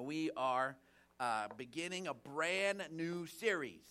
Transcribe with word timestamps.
we 0.00 0.30
are 0.36 0.76
uh, 1.20 1.46
beginning 1.56 2.08
a 2.08 2.14
brand 2.14 2.82
new 2.90 3.26
series 3.26 3.84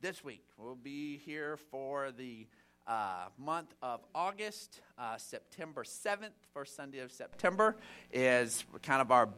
this 0.00 0.24
week. 0.24 0.44
We'll 0.56 0.74
be 0.74 1.18
here 1.18 1.56
for 1.70 2.10
the 2.10 2.46
uh, 2.88 3.26
month 3.38 3.72
of 3.80 4.00
August. 4.14 4.80
Uh, 4.98 5.16
September 5.16 5.84
7th, 5.84 6.32
first 6.52 6.74
Sunday 6.74 6.98
of 6.98 7.12
September, 7.12 7.76
is 8.12 8.64
kind 8.82 9.00
of 9.00 9.12
our 9.12 9.28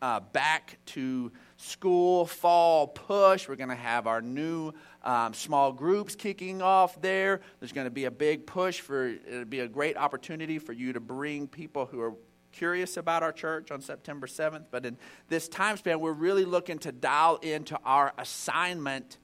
uh, 0.00 0.20
back 0.20 0.78
to 0.86 1.30
school 1.58 2.24
fall 2.24 2.86
push. 2.86 3.46
We're 3.46 3.56
going 3.56 3.68
to 3.68 3.74
have 3.74 4.06
our 4.06 4.22
new 4.22 4.72
um, 5.02 5.34
small 5.34 5.72
groups 5.72 6.14
kicking 6.14 6.62
off 6.62 7.00
there. 7.02 7.42
There's 7.58 7.72
going 7.72 7.86
to 7.86 7.90
be 7.90 8.06
a 8.06 8.10
big 8.10 8.46
push 8.46 8.80
for 8.80 9.08
it'll 9.08 9.44
be 9.44 9.60
a 9.60 9.68
great 9.68 9.98
opportunity 9.98 10.58
for 10.58 10.72
you 10.72 10.94
to 10.94 11.00
bring 11.00 11.46
people 11.46 11.84
who 11.84 12.00
are 12.00 12.14
curious 12.52 12.96
about 12.96 13.22
our 13.22 13.32
church 13.32 13.70
on 13.70 13.80
September 13.80 14.26
7th. 14.26 14.66
But 14.70 14.86
in 14.86 14.96
this 15.28 15.48
time 15.48 15.76
span, 15.76 16.00
we're 16.00 16.12
really 16.12 16.44
looking 16.44 16.78
to 16.80 16.92
dial 16.92 17.36
into 17.36 17.78
our 17.84 18.12
assignment 18.18 19.18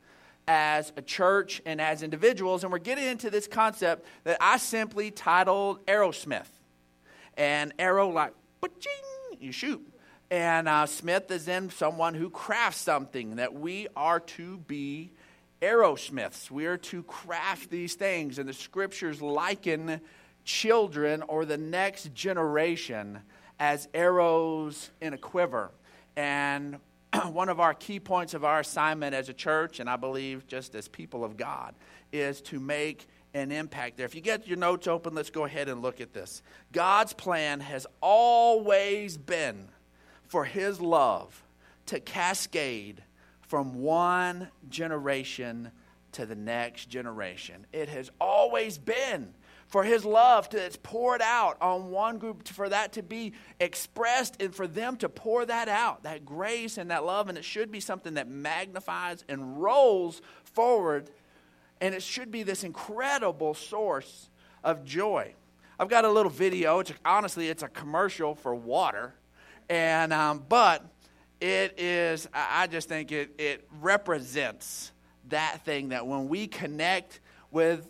as 0.48 0.92
a 0.96 1.02
church 1.02 1.60
and 1.66 1.80
as 1.80 2.02
individuals. 2.02 2.62
And 2.62 2.72
we're 2.72 2.78
getting 2.78 3.04
into 3.04 3.30
this 3.30 3.46
concept 3.46 4.06
that 4.24 4.38
I 4.40 4.58
simply 4.58 5.10
titled 5.10 5.84
Arrowsmith. 5.86 6.46
And 7.36 7.74
arrow, 7.78 8.08
like, 8.08 8.32
ching, 8.80 9.38
you 9.40 9.52
shoot. 9.52 9.86
And 10.30 10.68
uh, 10.68 10.86
Smith 10.86 11.30
is 11.30 11.48
in 11.48 11.70
someone 11.70 12.14
who 12.14 12.30
crafts 12.30 12.80
something 12.80 13.36
that 13.36 13.54
we 13.54 13.88
are 13.94 14.20
to 14.20 14.58
be 14.58 15.12
arrowsmiths. 15.62 16.50
We 16.50 16.66
are 16.66 16.76
to 16.78 17.02
craft 17.04 17.70
these 17.70 17.94
things. 17.94 18.38
And 18.38 18.48
the 18.48 18.52
scriptures 18.52 19.22
liken 19.22 20.00
children 20.46 21.22
or 21.22 21.44
the 21.44 21.58
next 21.58 22.14
generation 22.14 23.18
as 23.58 23.88
arrows 23.92 24.90
in 25.02 25.12
a 25.12 25.18
quiver. 25.18 25.70
And 26.16 26.78
one 27.30 27.50
of 27.50 27.60
our 27.60 27.74
key 27.74 28.00
points 28.00 28.32
of 28.32 28.44
our 28.44 28.60
assignment 28.60 29.14
as 29.14 29.28
a 29.28 29.34
church, 29.34 29.80
and 29.80 29.90
I 29.90 29.96
believe 29.96 30.46
just 30.46 30.74
as 30.74 30.88
people 30.88 31.24
of 31.24 31.36
God, 31.36 31.74
is 32.12 32.40
to 32.42 32.60
make 32.60 33.06
an 33.34 33.52
impact 33.52 33.98
there. 33.98 34.06
If 34.06 34.14
you 34.14 34.22
get 34.22 34.46
your 34.46 34.56
notes 34.56 34.86
open, 34.86 35.14
let's 35.14 35.28
go 35.28 35.44
ahead 35.44 35.68
and 35.68 35.82
look 35.82 36.00
at 36.00 36.14
this. 36.14 36.42
God's 36.72 37.12
plan 37.12 37.60
has 37.60 37.86
always 38.00 39.18
been 39.18 39.68
for 40.26 40.44
His 40.44 40.80
love 40.80 41.42
to 41.86 42.00
cascade 42.00 43.02
from 43.42 43.74
one 43.74 44.48
generation 44.70 45.70
to 46.12 46.24
the 46.24 46.34
next 46.34 46.86
generation. 46.86 47.66
It 47.72 47.88
has 47.88 48.10
always 48.20 48.78
been 48.78 49.34
for 49.76 49.84
his 49.84 50.06
love 50.06 50.48
to, 50.48 50.56
that's 50.56 50.78
poured 50.82 51.20
out 51.20 51.58
on 51.60 51.90
one 51.90 52.16
group, 52.16 52.48
for 52.48 52.66
that 52.66 52.94
to 52.94 53.02
be 53.02 53.34
expressed 53.60 54.40
and 54.40 54.54
for 54.54 54.66
them 54.66 54.96
to 54.96 55.06
pour 55.06 55.44
that 55.44 55.68
out, 55.68 56.04
that 56.04 56.24
grace 56.24 56.78
and 56.78 56.90
that 56.90 57.04
love. 57.04 57.28
And 57.28 57.36
it 57.36 57.44
should 57.44 57.70
be 57.70 57.80
something 57.80 58.14
that 58.14 58.26
magnifies 58.26 59.22
and 59.28 59.60
rolls 59.60 60.22
forward. 60.44 61.10
And 61.82 61.94
it 61.94 62.02
should 62.02 62.30
be 62.30 62.42
this 62.42 62.64
incredible 62.64 63.52
source 63.52 64.30
of 64.64 64.82
joy. 64.86 65.34
I've 65.78 65.90
got 65.90 66.06
a 66.06 66.10
little 66.10 66.32
video. 66.32 66.78
It's 66.78 66.94
honestly, 67.04 67.50
it's 67.50 67.62
a 67.62 67.68
commercial 67.68 68.34
for 68.34 68.54
water, 68.54 69.12
and 69.68 70.10
um, 70.10 70.42
but 70.48 70.86
it 71.38 71.78
is. 71.78 72.26
I 72.32 72.66
just 72.66 72.88
think 72.88 73.12
it 73.12 73.34
it 73.36 73.68
represents 73.82 74.92
that 75.28 75.66
thing 75.66 75.90
that 75.90 76.06
when 76.06 76.28
we 76.28 76.46
connect 76.46 77.20
with 77.50 77.86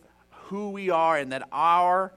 who 0.48 0.70
we 0.70 0.90
are 0.90 1.16
and 1.18 1.32
that 1.32 1.48
our, 1.52 2.12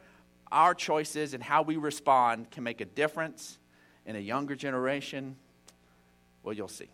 our 0.51 0.73
choices 0.73 1.33
and 1.33 1.41
how 1.41 1.61
we 1.61 1.77
respond 1.77 2.51
can 2.51 2.63
make 2.63 2.81
a 2.81 2.85
difference 2.85 3.57
in 4.05 4.15
a 4.15 4.19
younger 4.19 4.55
generation, 4.55 5.35
well, 6.43 6.53
you'll 6.53 6.67
see. 6.67 6.89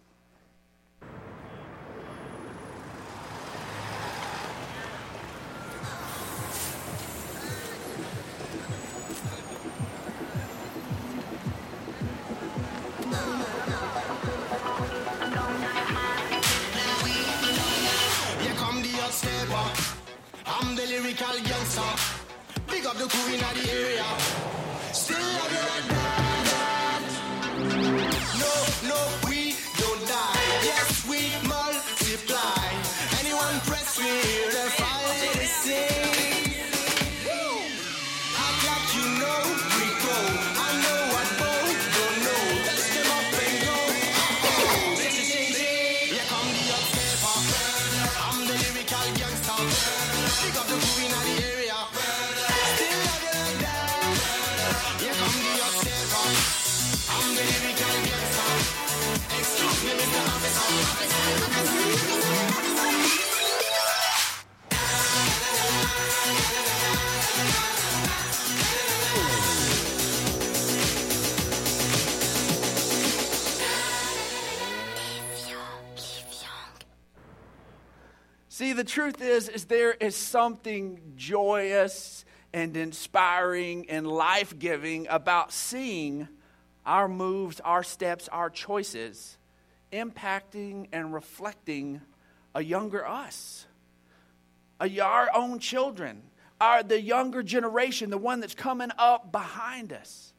See, 78.66 78.74
the 78.74 78.84
truth 78.84 79.22
is, 79.22 79.48
is 79.48 79.66
there 79.66 79.92
is 79.92 80.16
something 80.16 81.00
joyous 81.16 82.26
and 82.52 82.76
inspiring 82.76 83.92
and 83.92 84.08
life-giving 84.08 85.06
about 85.08 85.54
seeing 85.54 86.28
our 86.84 87.08
moves, 87.08 87.60
our 87.60 87.84
steps, 87.84 88.28
our 88.30 88.50
choices 88.50 89.38
impacting 89.94 90.88
and 90.92 91.14
reflecting 91.14 92.02
a 92.56 92.64
younger 92.64 93.06
us, 93.06 93.68
a, 94.82 95.00
our 95.00 95.30
own 95.36 95.60
children, 95.60 96.24
our, 96.60 96.82
the 96.82 97.00
younger 97.00 97.44
generation, 97.44 98.10
the 98.10 98.18
one 98.18 98.40
that's 98.40 98.56
coming 98.56 98.90
up 98.98 99.32
behind 99.32 99.94
us. 99.94 100.34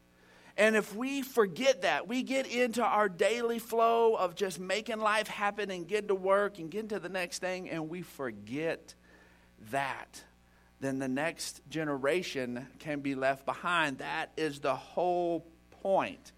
And 0.58 0.74
if 0.74 0.96
we 0.96 1.20
forget 1.20 1.82
that, 1.82 2.08
we 2.08 2.22
get 2.22 2.46
into 2.46 2.82
our 2.82 3.10
daily 3.10 3.58
flow 3.58 4.14
of 4.14 4.34
just 4.34 4.58
making 4.58 5.00
life 5.00 5.28
happen 5.28 5.70
and 5.70 5.86
getting 5.86 6.08
to 6.08 6.14
work 6.14 6.58
and 6.58 6.70
getting 6.70 6.88
to 6.88 6.98
the 6.98 7.10
next 7.10 7.40
thing, 7.40 7.68
and 7.68 7.90
we 7.90 8.00
forget 8.00 8.94
that, 9.70 10.24
then 10.80 10.98
the 10.98 11.08
next 11.08 11.60
generation 11.68 12.66
can 12.78 13.00
be 13.00 13.14
left 13.14 13.44
behind. 13.44 13.98
That 13.98 14.30
is 14.36 14.60
the 14.60 14.74
whole 14.74 15.46
point 15.82 16.32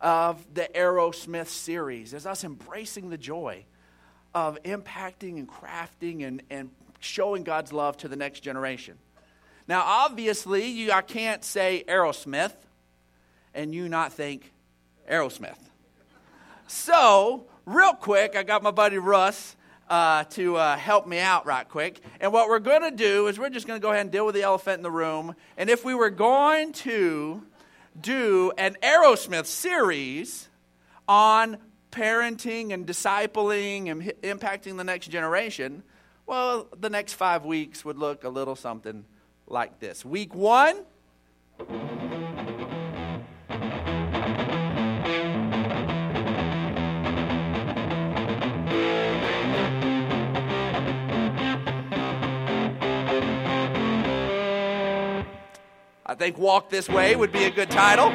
of 0.00 0.46
the 0.54 0.68
Arrowsmith 0.74 1.48
series, 1.48 2.14
is 2.14 2.26
us 2.26 2.44
embracing 2.44 3.10
the 3.10 3.18
joy 3.18 3.64
of 4.32 4.62
impacting 4.62 5.38
and 5.38 5.48
crafting 5.48 6.24
and, 6.24 6.42
and 6.50 6.70
showing 7.00 7.42
God's 7.42 7.72
love 7.72 7.96
to 7.98 8.08
the 8.08 8.16
next 8.16 8.40
generation. 8.40 8.98
Now, 9.66 9.82
obviously, 9.84 10.66
you, 10.66 10.92
I 10.92 11.02
can't 11.02 11.42
say 11.42 11.82
Arrowsmith 11.88 12.52
and 13.56 13.74
you 13.74 13.88
not 13.88 14.12
think 14.12 14.52
Aerosmith. 15.10 15.58
So, 16.68 17.46
real 17.64 17.94
quick, 17.94 18.36
I 18.36 18.42
got 18.42 18.62
my 18.62 18.70
buddy 18.70 18.98
Russ 18.98 19.56
uh, 19.88 20.24
to 20.24 20.56
uh, 20.56 20.76
help 20.76 21.06
me 21.06 21.18
out 21.18 21.46
right 21.46 21.68
quick. 21.68 22.00
And 22.20 22.32
what 22.32 22.48
we're 22.48 22.58
going 22.58 22.82
to 22.82 22.90
do 22.90 23.28
is 23.28 23.38
we're 23.38 23.50
just 23.50 23.66
going 23.66 23.80
to 23.80 23.82
go 23.82 23.90
ahead 23.90 24.02
and 24.02 24.10
deal 24.12 24.26
with 24.26 24.34
the 24.34 24.42
elephant 24.42 24.78
in 24.78 24.82
the 24.82 24.90
room. 24.90 25.34
And 25.56 25.70
if 25.70 25.84
we 25.84 25.94
were 25.94 26.10
going 26.10 26.72
to 26.72 27.42
do 28.00 28.52
an 28.58 28.76
Aerosmith 28.82 29.46
series 29.46 30.48
on 31.08 31.56
parenting 31.90 32.72
and 32.72 32.86
discipling 32.86 33.90
and 33.90 34.02
impacting 34.22 34.76
the 34.76 34.84
next 34.84 35.08
generation, 35.08 35.82
well, 36.26 36.68
the 36.78 36.90
next 36.90 37.14
five 37.14 37.44
weeks 37.44 37.84
would 37.84 37.96
look 37.96 38.24
a 38.24 38.28
little 38.28 38.56
something 38.56 39.04
like 39.46 39.78
this. 39.78 40.04
Week 40.04 40.34
one, 40.34 40.84
I 56.08 56.14
think 56.14 56.38
Walk 56.38 56.70
This 56.70 56.88
Way 56.88 57.16
would 57.16 57.32
be 57.32 57.44
a 57.44 57.50
good 57.50 57.68
title. 57.68 58.12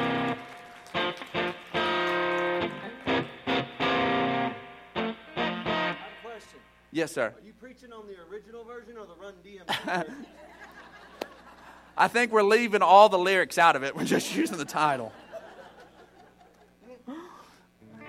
Yes, 6.93 7.11
sir. 7.11 7.33
Are 7.35 7.45
you 7.45 7.51
preaching 7.59 7.91
on 7.91 8.05
the 8.07 8.15
original 8.31 8.63
version 8.63 8.97
or 8.97 9.05
the 9.05 9.15
Run 9.15 9.33
DMC 9.45 10.05
version? 10.05 10.25
I 11.97 12.07
think 12.07 12.31
we're 12.31 12.43
leaving 12.43 12.81
all 12.81 13.09
the 13.09 13.19
lyrics 13.19 13.57
out 13.57 13.75
of 13.75 13.83
it. 13.83 13.93
We're 13.93 14.05
just 14.05 14.33
using 14.35 14.57
the 14.57 14.65
title. 14.65 15.11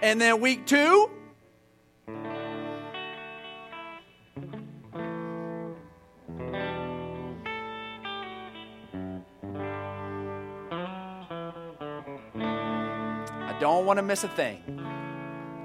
And 0.00 0.20
then 0.20 0.40
week 0.40 0.66
two, 0.66 1.10
want 13.92 13.98
to 13.98 14.02
miss 14.04 14.24
a 14.24 14.28
thing. 14.28 14.62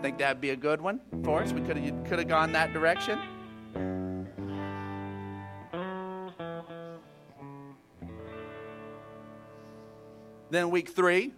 Think 0.01 0.17
that'd 0.17 0.41
be 0.41 0.49
a 0.49 0.55
good 0.57 0.81
one 0.81 0.99
for 1.23 1.41
us? 1.41 1.53
We 1.53 1.61
could 1.61 1.77
have 1.77 2.03
could 2.03 2.19
have 2.19 2.27
gone 2.27 2.51
that 2.51 2.73
direction. 2.73 3.17
Then 10.49 10.71
week 10.71 10.89
three. 10.89 11.31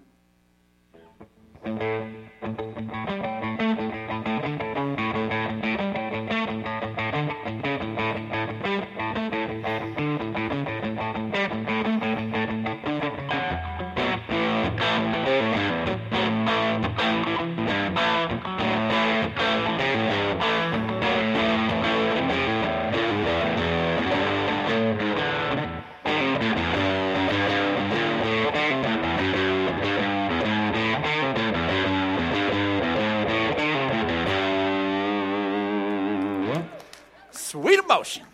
Sweet 37.31 37.79
emotion. 37.79 38.25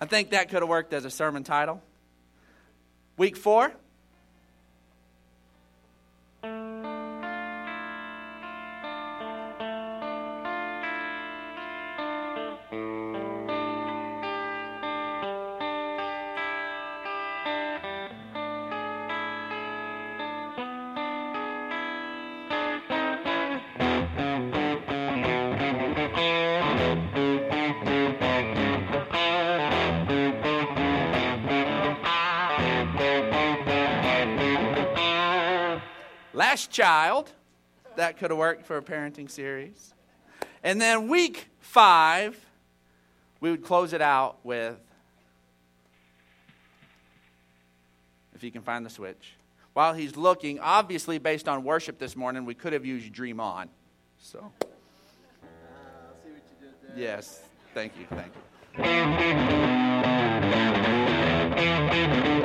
I 0.00 0.06
think 0.06 0.30
that 0.30 0.48
could 0.48 0.62
have 0.62 0.68
worked 0.68 0.92
as 0.92 1.04
a 1.04 1.10
sermon 1.10 1.42
title. 1.42 1.82
Week 3.16 3.36
four. 3.36 3.72
Child. 36.76 37.32
That 37.96 38.18
could 38.18 38.30
have 38.30 38.36
worked 38.36 38.66
for 38.66 38.76
a 38.76 38.82
parenting 38.82 39.30
series. 39.30 39.94
And 40.62 40.78
then 40.78 41.08
week 41.08 41.48
five, 41.58 42.38
we 43.40 43.50
would 43.50 43.64
close 43.64 43.94
it 43.94 44.02
out 44.02 44.36
with, 44.44 44.76
if 48.34 48.44
you 48.44 48.50
can 48.50 48.60
find 48.60 48.84
the 48.84 48.90
switch. 48.90 49.36
While 49.72 49.94
he's 49.94 50.18
looking, 50.18 50.60
obviously 50.60 51.16
based 51.16 51.48
on 51.48 51.64
worship 51.64 51.98
this 51.98 52.14
morning, 52.14 52.44
we 52.44 52.52
could 52.52 52.74
have 52.74 52.84
used 52.84 53.10
Dream 53.10 53.40
On. 53.40 53.70
So, 54.18 54.52
yes, 56.94 57.40
thank 57.72 57.94
you, 57.98 58.04
thank 58.10 58.34
you. 62.26 62.35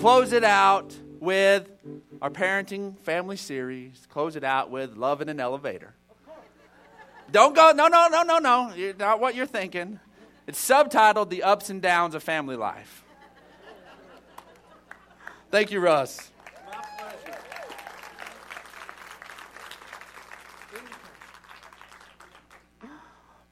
Close 0.00 0.32
it 0.32 0.44
out 0.44 0.96
with 1.20 1.68
our 2.22 2.30
parenting 2.30 2.98
family 3.00 3.36
series, 3.36 4.06
close 4.08 4.34
it 4.34 4.44
out 4.44 4.70
with 4.70 4.96
Love 4.96 5.20
in 5.20 5.28
an 5.28 5.38
Elevator. 5.38 5.92
Don't 7.30 7.54
go, 7.54 7.72
no, 7.72 7.86
no, 7.86 8.08
no, 8.08 8.22
no, 8.22 8.38
no. 8.38 8.72
You're 8.74 8.94
not 8.94 9.20
what 9.20 9.34
you're 9.34 9.44
thinking. 9.44 10.00
It's 10.46 10.58
subtitled 10.58 11.28
The 11.28 11.42
Ups 11.42 11.68
and 11.68 11.82
Downs 11.82 12.14
of 12.14 12.22
Family 12.22 12.56
Life. 12.56 13.04
Thank 15.50 15.70
you, 15.70 15.80
Russ. 15.80 16.30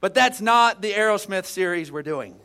But 0.01 0.15
that's 0.15 0.41
not 0.41 0.81
the 0.81 0.93
Aerosmith 0.93 1.45
series 1.45 1.91
we're 1.91 2.01
doing. 2.01 2.39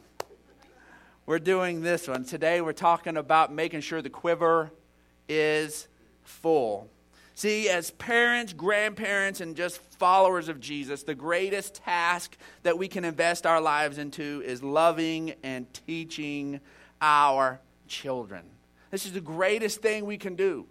We're 1.26 1.38
doing 1.38 1.80
this 1.80 2.06
one. 2.06 2.24
Today 2.26 2.60
we're 2.60 2.74
talking 2.74 3.16
about 3.16 3.50
making 3.50 3.80
sure 3.80 4.02
the 4.02 4.10
quiver 4.10 4.70
is 5.26 5.88
full. 6.22 6.90
See, 7.34 7.70
as 7.70 7.92
parents, 7.92 8.52
grandparents, 8.52 9.40
and 9.40 9.56
just 9.56 9.80
followers 9.98 10.50
of 10.50 10.60
Jesus, 10.60 11.02
the 11.02 11.14
greatest 11.14 11.76
task 11.76 12.36
that 12.62 12.76
we 12.76 12.88
can 12.88 13.06
invest 13.06 13.46
our 13.46 13.58
lives 13.58 13.96
into 13.96 14.42
is 14.44 14.62
loving 14.62 15.32
and 15.42 15.66
teaching 15.86 16.60
our 17.00 17.58
children. 17.88 18.44
This 18.90 19.06
is 19.06 19.14
the 19.14 19.22
greatest 19.22 19.80
thing 19.80 20.04
we 20.04 20.18
can 20.18 20.36
do. 20.36 20.66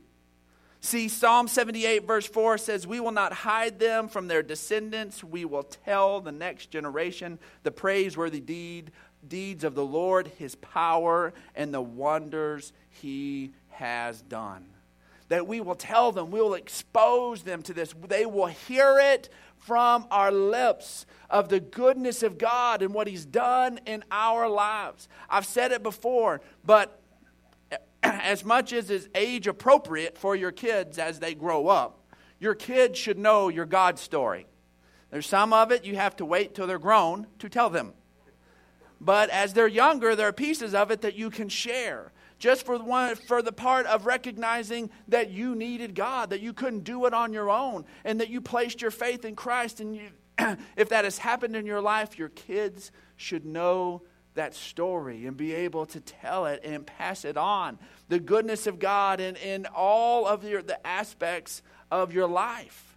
See, 0.81 1.07
Psalm 1.07 1.47
78, 1.47 2.05
verse 2.05 2.27
4 2.27 2.57
says, 2.59 2.85
We 2.85 2.99
will 2.99 3.11
not 3.11 3.33
hide 3.33 3.79
them 3.79 4.07
from 4.07 4.27
their 4.27 4.43
descendants. 4.43 5.23
We 5.23 5.45
will 5.45 5.63
tell 5.63 6.21
the 6.21 6.31
next 6.31 6.71
generation 6.71 7.39
the 7.63 7.71
praiseworthy 7.71 8.41
deed, 8.41 8.91
deeds 9.27 9.63
of 9.63 9.75
the 9.75 9.85
Lord, 9.85 10.31
his 10.37 10.55
power, 10.55 11.33
and 11.55 11.73
the 11.73 11.81
wonders 11.81 12.73
he 12.89 13.53
has 13.69 14.21
done. 14.21 14.65
That 15.29 15.47
we 15.47 15.61
will 15.61 15.75
tell 15.75 16.11
them, 16.11 16.31
we 16.31 16.41
will 16.41 16.53
expose 16.53 17.43
them 17.43 17.61
to 17.63 17.73
this. 17.73 17.93
They 18.07 18.25
will 18.25 18.47
hear 18.47 18.99
it 18.99 19.29
from 19.57 20.05
our 20.11 20.31
lips 20.31 21.05
of 21.29 21.49
the 21.49 21.59
goodness 21.59 22.21
of 22.21 22.37
God 22.37 22.81
and 22.81 22.93
what 22.93 23.07
he's 23.07 23.25
done 23.25 23.79
in 23.85 24.03
our 24.11 24.49
lives. 24.49 25.07
I've 25.29 25.45
said 25.45 25.71
it 25.71 25.81
before, 25.81 26.41
but 26.65 26.99
as 28.03 28.43
much 28.43 28.73
as 28.73 28.89
is 28.89 29.09
age 29.15 29.47
appropriate 29.47 30.17
for 30.17 30.35
your 30.35 30.51
kids 30.51 30.99
as 30.99 31.19
they 31.19 31.33
grow 31.33 31.67
up, 31.67 31.99
your 32.39 32.55
kids 32.55 32.99
should 32.99 33.17
know 33.17 33.47
your 33.47 33.65
God 33.65 33.97
story. 33.97 34.45
There's 35.11 35.27
some 35.27 35.53
of 35.53 35.71
it 35.71 35.85
you 35.85 35.95
have 35.95 36.15
to 36.17 36.25
wait 36.25 36.55
till 36.55 36.67
they're 36.67 36.79
grown 36.79 37.27
to 37.39 37.47
tell 37.47 37.69
them. 37.69 37.93
But 39.03 39.29
as 39.31 39.53
they're 39.53 39.67
younger, 39.67 40.15
there 40.15 40.29
are 40.29 40.33
pieces 40.33 40.73
of 40.73 40.89
it 40.89 41.01
that 41.01 41.15
you 41.15 41.29
can 41.29 41.49
share. 41.49 42.13
Just 42.39 42.65
for 42.65 42.77
the, 42.77 42.85
one, 42.85 43.15
for 43.15 43.41
the 43.41 43.51
part 43.51 43.85
of 43.85 44.05
recognizing 44.05 44.89
that 45.09 45.29
you 45.29 45.55
needed 45.55 45.93
God, 45.93 46.29
that 46.29 46.39
you 46.39 46.53
couldn't 46.53 46.85
do 46.85 47.05
it 47.05 47.13
on 47.13 47.33
your 47.33 47.49
own, 47.49 47.85
and 48.05 48.21
that 48.21 48.29
you 48.29 48.39
placed 48.39 48.81
your 48.81 48.91
faith 48.91 49.25
in 49.25 49.35
Christ. 49.35 49.81
And 49.81 49.95
you, 49.95 50.09
if 50.77 50.89
that 50.89 51.03
has 51.03 51.17
happened 51.17 51.55
in 51.55 51.65
your 51.65 51.81
life, 51.81 52.17
your 52.17 52.29
kids 52.29 52.91
should 53.17 53.45
know 53.45 54.03
that 54.35 54.55
story 54.55 55.25
and 55.25 55.35
be 55.35 55.53
able 55.53 55.85
to 55.87 55.99
tell 55.99 56.45
it 56.45 56.61
and 56.63 56.87
pass 56.87 57.25
it 57.25 57.35
on. 57.35 57.77
The 58.07 58.19
goodness 58.19 58.67
of 58.67 58.79
God 58.79 59.19
in, 59.19 59.35
in 59.35 59.65
all 59.75 60.25
of 60.25 60.45
your, 60.45 60.61
the 60.61 60.85
aspects 60.87 61.61
of 61.91 62.13
your 62.13 62.27
life. 62.27 62.95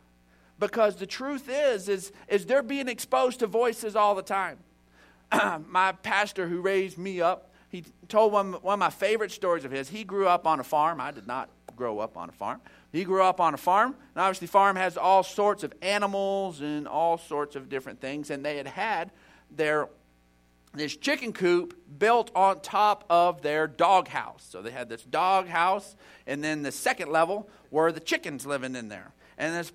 Because 0.58 0.96
the 0.96 1.06
truth 1.06 1.50
is, 1.50 1.88
is, 1.88 2.12
is 2.28 2.46
they're 2.46 2.62
being 2.62 2.88
exposed 2.88 3.40
to 3.40 3.46
voices 3.46 3.96
all 3.96 4.14
the 4.14 4.22
time. 4.22 4.58
my 5.68 5.92
pastor 5.92 6.48
who 6.48 6.60
raised 6.60 6.98
me 6.98 7.20
up, 7.20 7.52
he 7.68 7.84
told 8.08 8.32
one, 8.32 8.52
one 8.54 8.74
of 8.74 8.78
my 8.78 8.90
favorite 8.90 9.32
stories 9.32 9.64
of 9.64 9.70
his. 9.70 9.88
He 9.88 10.04
grew 10.04 10.28
up 10.28 10.46
on 10.46 10.60
a 10.60 10.64
farm. 10.64 11.00
I 11.00 11.10
did 11.10 11.26
not 11.26 11.50
grow 11.74 11.98
up 11.98 12.16
on 12.16 12.28
a 12.28 12.32
farm. 12.32 12.60
He 12.92 13.04
grew 13.04 13.22
up 13.22 13.40
on 13.40 13.52
a 13.52 13.58
farm, 13.58 13.94
and 14.14 14.22
obviously, 14.22 14.46
farm 14.46 14.76
has 14.76 14.96
all 14.96 15.22
sorts 15.22 15.62
of 15.62 15.74
animals 15.82 16.60
and 16.60 16.88
all 16.88 17.18
sorts 17.18 17.54
of 17.54 17.68
different 17.68 18.00
things. 18.00 18.30
And 18.30 18.44
they 18.44 18.56
had 18.56 18.66
had 18.66 19.10
their 19.54 19.88
this 20.76 20.96
chicken 20.96 21.32
coop 21.32 21.74
built 21.98 22.30
on 22.34 22.60
top 22.60 23.04
of 23.08 23.42
their 23.42 23.66
dog 23.66 24.08
house. 24.08 24.46
So 24.48 24.60
they 24.60 24.70
had 24.70 24.88
this 24.88 25.02
dog 25.02 25.48
house, 25.48 25.96
and 26.26 26.44
then 26.44 26.62
the 26.62 26.72
second 26.72 27.10
level 27.10 27.48
were 27.70 27.92
the 27.92 28.00
chickens 28.00 28.46
living 28.46 28.76
in 28.76 28.88
there. 28.88 29.12
And 29.38 29.54
this 29.54 29.72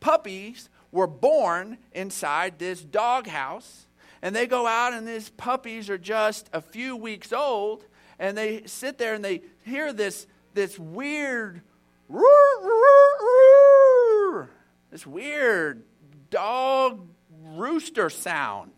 puppies 0.00 0.68
were 0.92 1.06
born 1.06 1.78
inside 1.92 2.58
this 2.58 2.82
dog 2.82 3.26
house. 3.26 3.85
And 4.26 4.34
they 4.34 4.48
go 4.48 4.66
out, 4.66 4.92
and 4.92 5.06
these 5.06 5.30
puppies 5.30 5.88
are 5.88 5.96
just 5.96 6.50
a 6.52 6.60
few 6.60 6.96
weeks 6.96 7.32
old, 7.32 7.84
and 8.18 8.36
they 8.36 8.64
sit 8.66 8.98
there 8.98 9.14
and 9.14 9.24
they 9.24 9.42
hear 9.64 9.92
this, 9.92 10.26
this 10.52 10.76
weird, 10.80 11.60
this 14.90 15.06
weird 15.06 15.84
dog 16.28 17.08
rooster 17.40 18.10
sound. 18.10 18.72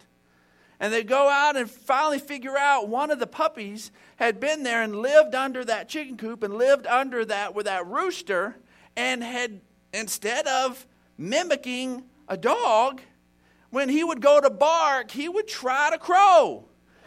And 0.81 0.93
they 0.93 1.03
go 1.03 1.31
out 1.31 1.57
and 1.57 1.71
finally 1.71 2.19
figure 2.19 2.59
out 2.59 2.89
one 2.89 3.11
of 3.11 3.19
the 3.19 3.27
puppies 3.27 3.91
had 4.17 4.41
been 4.41 4.65
there 4.65 4.83
and 4.83 4.97
lived 4.97 5.35
under 5.35 5.65
that 5.65 5.89
chicken 5.89 6.19
coop 6.19 6.43
and 6.43 6.59
lived 6.59 6.87
under 6.87 7.25
that 7.25 7.55
with 7.55 7.65
that 7.65 7.87
rooster 7.87 8.55
and 8.99 9.25
had, 9.25 9.63
instead 9.95 10.47
of 10.47 10.87
mimicking 11.17 12.05
a 12.29 12.37
dog, 12.37 13.01
when 13.71 13.89
he 13.89 14.03
would 14.05 14.21
go 14.21 14.41
to 14.41 14.51
bark, 14.51 15.11
he 15.11 15.29
would 15.29 15.49
try 15.49 15.91
to 15.91 15.99
crow. 15.99 16.65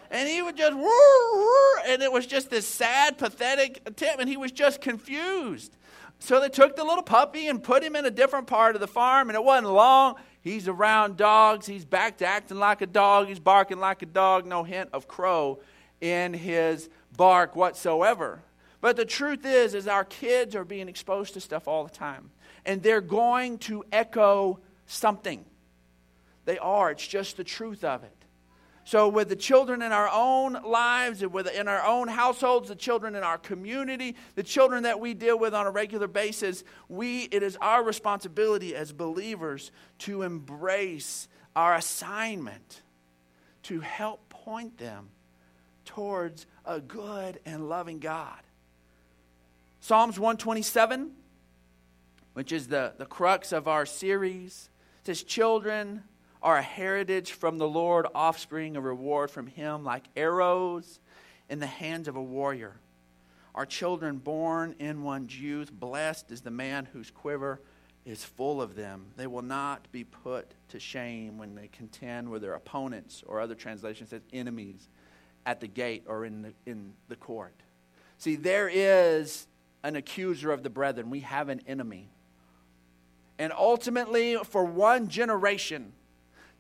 And 0.10 0.28
he 0.28 0.42
would 0.42 0.58
just, 0.58 0.74
and 0.74 2.02
it 2.02 2.12
was 2.12 2.28
just 2.28 2.50
this 2.50 2.68
sad, 2.68 3.18
pathetic 3.18 3.82
attempt, 3.86 4.20
and 4.20 4.30
he 4.30 4.36
was 4.36 4.52
just 4.52 4.82
confused. 4.82 5.78
So 6.20 6.40
they 6.40 6.50
took 6.50 6.76
the 6.76 6.84
little 6.84 7.04
puppy 7.04 7.48
and 7.48 7.64
put 7.64 7.82
him 7.82 7.96
in 7.96 8.06
a 8.06 8.12
different 8.12 8.48
part 8.48 8.76
of 8.76 8.82
the 8.82 8.88
farm, 8.88 9.30
and 9.30 9.36
it 9.36 9.44
wasn't 9.44 9.72
long 9.72 10.18
He's 10.42 10.68
around 10.68 11.18
dogs. 11.18 11.68
He's 11.68 11.86
back 11.86 12.18
to 12.18 12.26
acting 12.26 12.58
like 12.58 12.82
a 12.82 12.88
dog. 12.88 13.28
He's 13.28 13.40
barking 13.40 13.80
like 13.80 14.02
a 14.02 14.08
dog. 14.08 14.46
No 14.46 14.64
hint 14.64 14.90
of 14.92 15.08
crow 15.08 15.60
in 16.02 16.34
his 16.34 16.90
bark 17.16 17.56
whatsoever. 17.56 18.42
But 18.82 18.96
the 18.96 19.06
truth 19.06 19.46
is, 19.46 19.76
is 19.76 19.88
our 19.88 20.04
kids 20.04 20.56
are 20.56 20.66
being 20.66 20.90
exposed 20.90 21.36
to 21.36 21.42
stuff 21.42 21.68
all 21.68 21.84
the 21.84 21.92
time. 21.92 22.32
And 22.66 22.82
they're 22.82 23.02
going 23.02 23.60
to 23.60 23.84
echo 23.92 24.60
something. 24.88 25.46
They 26.46 26.58
are. 26.58 26.92
It's 26.92 27.06
just 27.06 27.38
the 27.38 27.44
truth 27.44 27.84
of 27.84 28.04
it. 28.04 28.16
So, 28.84 29.08
with 29.08 29.30
the 29.30 29.36
children 29.36 29.84
in 29.84 29.92
our 29.92 30.10
own 30.12 30.54
lives, 30.66 31.26
with, 31.26 31.48
in 31.48 31.68
our 31.68 31.86
own 31.86 32.08
households, 32.08 32.68
the 32.68 32.76
children 32.76 33.16
in 33.16 33.24
our 33.24 33.38
community, 33.38 34.16
the 34.34 34.44
children 34.44 34.84
that 34.84 35.00
we 35.00 35.14
deal 35.14 35.38
with 35.38 35.54
on 35.54 35.68
a 35.68 35.72
regular 35.72 36.08
basis, 36.08 36.64
we, 36.90 37.24
it 37.26 37.44
is 37.44 37.58
our 37.62 37.84
responsibility 37.84 38.76
as 38.76 38.92
believers 38.92 39.72
to 40.00 40.24
embrace 40.24 41.28
our 41.56 41.76
assignment 41.76 42.82
to 43.64 43.82
help 43.82 44.28
point 44.30 44.80
them 44.80 45.10
towards 45.86 46.48
a 46.66 46.80
good 46.80 47.40
and 47.46 47.70
loving 47.70 48.00
God. 48.00 48.40
Psalms 49.80 50.20
127, 50.20 51.12
which 52.34 52.52
is 52.52 52.68
the, 52.68 52.94
the 52.98 53.06
crux 53.06 53.52
of 53.52 53.68
our 53.68 53.86
series, 53.86 54.70
says, 55.04 55.24
Children, 55.24 56.04
are 56.42 56.58
a 56.58 56.62
heritage 56.62 57.32
from 57.34 57.58
the 57.58 57.68
Lord, 57.68 58.08
offspring, 58.16 58.76
a 58.76 58.82
reward 58.82 59.30
from 59.30 59.48
Him, 59.48 59.84
like 59.84 60.06
arrows 60.16 61.00
in 61.50 61.60
the 61.60 61.68
hands 61.68 62.08
of 62.08 62.16
a 62.16 62.24
warrior. 62.24 62.80
Our 63.54 63.66
children 63.66 64.18
born 64.18 64.76
in 64.80 65.04
one's 65.04 65.40
youth, 65.40 65.72
blessed 65.72 66.32
is 66.32 66.42
the 66.42 66.52
man 66.52 66.88
whose 66.94 67.12
quiver 67.12 67.62
is 68.06 68.24
full 68.24 68.62
of 68.62 68.76
them. 68.76 69.08
They 69.18 69.28
will 69.28 69.42
not 69.42 69.92
be 69.92 70.04
put 70.04 70.54
to 70.70 70.80
shame 70.80 71.38
when 71.38 71.54
they 71.54 71.68
contend 71.68 72.30
with 72.30 72.42
their 72.42 72.54
opponents, 72.54 73.24
or 73.28 73.40
other 73.40 73.56
translations 73.56 74.10
says 74.10 74.22
enemies, 74.34 74.88
at 75.46 75.60
the 75.60 75.68
gate 75.68 76.04
or 76.08 76.26
in 76.26 76.42
the, 76.44 76.54
in 76.66 76.94
the 77.08 77.16
court. 77.16 77.56
See, 78.18 78.36
there 78.36 78.70
is 78.70 79.48
an 79.84 79.96
accuser 79.96 80.52
of 80.52 80.64
the 80.64 80.70
brethren. 80.70 81.10
We 81.10 81.22
have 81.22 81.50
an 81.50 81.62
enemy. 81.68 82.10
And 83.40 83.52
ultimately, 83.52 84.36
for 84.36 84.64
one 84.64 85.08
generation, 85.08 85.94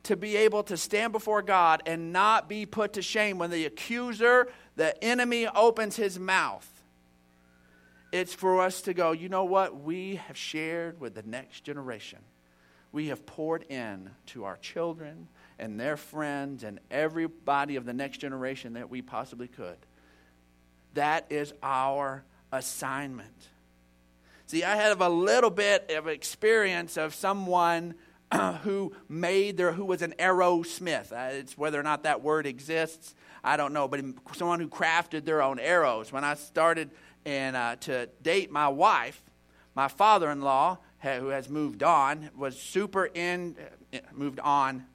to 0.03 0.15
be 0.15 0.36
able 0.36 0.63
to 0.63 0.77
stand 0.77 1.13
before 1.13 1.41
God 1.41 1.84
and 1.86 2.12
not 2.12 2.50
be 2.50 2.65
put 2.65 2.93
to 2.93 3.01
shame 3.01 3.38
when 3.38 3.51
the 3.51 3.65
accuser, 3.65 4.48
the 4.75 5.01
enemy, 5.03 5.48
opens 5.48 5.96
his 5.96 6.20
mouth. 6.20 6.67
It's 8.12 8.34
for 8.34 8.62
us 8.62 8.81
to 8.84 8.93
go, 8.93 9.12
you 9.12 9.29
know 9.29 9.46
what? 9.46 9.79
We 9.79 10.15
have 10.15 10.36
shared 10.36 11.00
with 11.00 11.15
the 11.15 11.24
next 11.24 11.63
generation. 11.63 12.20
We 12.91 13.08
have 13.08 13.25
poured 13.25 13.63
in 13.70 14.10
to 14.27 14.43
our 14.43 14.58
children 14.58 15.29
and 15.58 15.79
their 15.79 15.96
friends 15.96 16.63
and 16.63 16.79
everybody 16.89 17.77
of 17.77 17.86
the 17.86 17.93
next 17.93 18.17
generation 18.17 18.74
that 18.74 18.89
we 18.89 19.01
possibly 19.01 19.48
could. 19.48 19.77
That 20.96 21.27
is 21.29 21.53
our 21.63 22.25
assignment. 22.51 23.48
See, 24.48 24.65
I 24.65 24.75
have 24.75 25.00
a 25.00 25.08
little 25.08 25.50
bit 25.50 25.91
of 25.91 26.08
experience 26.08 26.98
of 26.98 27.15
someone 27.15 27.96
who 28.63 28.93
made 29.09 29.57
their, 29.57 29.71
who 29.73 29.85
was 29.85 30.01
an 30.01 30.13
arrowsmith. 30.19 31.11
Uh, 31.11 31.33
it's 31.33 31.57
whether 31.57 31.79
or 31.79 31.83
not 31.83 32.03
that 32.03 32.21
word 32.21 32.45
exists, 32.45 33.15
I 33.43 33.57
don't 33.57 33.73
know, 33.73 33.88
but 33.88 34.01
someone 34.33 34.59
who 34.59 34.67
crafted 34.67 35.25
their 35.25 35.41
own 35.41 35.59
arrows. 35.59 36.11
When 36.11 36.23
I 36.23 36.35
started 36.35 36.91
and 37.25 37.55
uh, 37.55 37.75
to 37.81 38.07
date 38.21 38.51
my 38.51 38.67
wife, 38.67 39.21
my 39.75 39.88
father-in-law, 39.88 40.77
who 41.01 41.27
has 41.27 41.50
moved 41.50 41.83
on, 41.83 42.29
was 42.38 42.59
super 42.59 43.05
in, 43.05 43.55
uh, 43.93 43.97
moved 44.13 44.39
on 44.39 44.85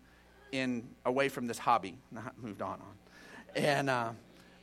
in 0.53 0.87
away 1.05 1.29
from 1.29 1.47
this 1.47 1.59
hobby, 1.59 1.99
not 2.11 2.35
moved 2.43 2.63
on 2.63 2.81
on, 2.81 3.63
and. 3.63 3.91
Uh, 3.91 4.11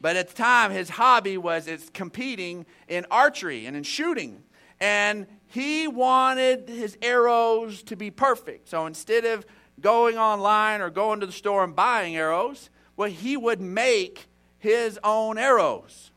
but 0.03 0.17
at 0.17 0.27
the 0.27 0.35
time, 0.35 0.71
his 0.71 0.89
hobby 0.89 1.37
was 1.37 1.65
it's 1.65 1.89
competing 1.89 2.65
in 2.89 3.05
archery 3.09 3.65
and 3.65 3.77
in 3.77 3.83
shooting. 3.83 4.43
And 4.81 5.27
he 5.53 5.87
wanted 5.87 6.67
his 6.67 6.97
arrows 6.99 7.83
to 7.83 7.95
be 7.95 8.09
perfect. 8.09 8.69
So 8.69 8.87
instead 8.87 9.23
of 9.23 9.45
going 9.79 10.17
online 10.17 10.81
or 10.81 10.89
going 10.89 11.19
to 11.19 11.27
the 11.27 11.31
store 11.31 11.63
and 11.63 11.75
buying 11.75 12.15
arrows, 12.15 12.71
well, 12.97 13.07
he 13.07 13.37
would 13.37 13.61
make 13.61 14.25
his 14.57 14.99
own 15.03 15.37
arrows. 15.37 16.09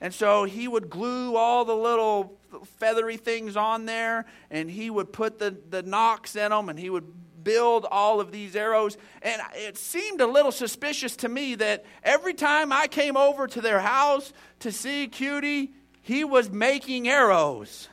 And 0.00 0.14
so 0.14 0.44
he 0.44 0.66
would 0.66 0.88
glue 0.88 1.36
all 1.36 1.66
the 1.66 1.76
little 1.76 2.38
feathery 2.78 3.18
things 3.18 3.58
on 3.58 3.84
there, 3.84 4.24
and 4.50 4.70
he 4.70 4.88
would 4.88 5.12
put 5.12 5.38
the, 5.38 5.54
the 5.68 5.82
nocks 5.82 6.34
in 6.34 6.48
them, 6.48 6.70
and 6.70 6.78
he 6.78 6.88
would 6.88 7.44
build 7.44 7.84
all 7.90 8.22
of 8.22 8.32
these 8.32 8.56
arrows. 8.56 8.96
And 9.20 9.42
it 9.54 9.76
seemed 9.76 10.22
a 10.22 10.26
little 10.26 10.52
suspicious 10.52 11.14
to 11.16 11.28
me 11.28 11.56
that 11.56 11.84
every 12.02 12.32
time 12.32 12.72
I 12.72 12.86
came 12.86 13.18
over 13.18 13.46
to 13.48 13.60
their 13.60 13.80
house 13.80 14.32
to 14.60 14.72
see 14.72 15.08
Cutie, 15.08 15.72
he 16.00 16.24
was 16.24 16.48
making 16.48 17.06
arrows. 17.06 17.90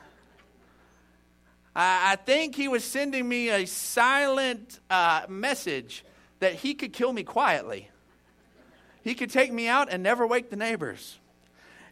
I, 1.78 2.16
think 2.16 2.54
he 2.54 2.68
was 2.68 2.82
sending 2.82 3.28
me 3.28 3.50
a 3.50 3.66
silent 3.66 4.80
uh, 4.88 5.22
message 5.28 6.04
that 6.38 6.54
he 6.54 6.74
could 6.74 6.94
kill 6.94 7.12
me 7.12 7.22
quietly. 7.22 7.90
He 9.04 9.14
could 9.14 9.30
take 9.30 9.52
me 9.52 9.68
out 9.68 9.88
and 9.90 10.02
never 10.02 10.26
wake 10.26 10.48
the 10.48 10.56
neighbors. 10.56 11.18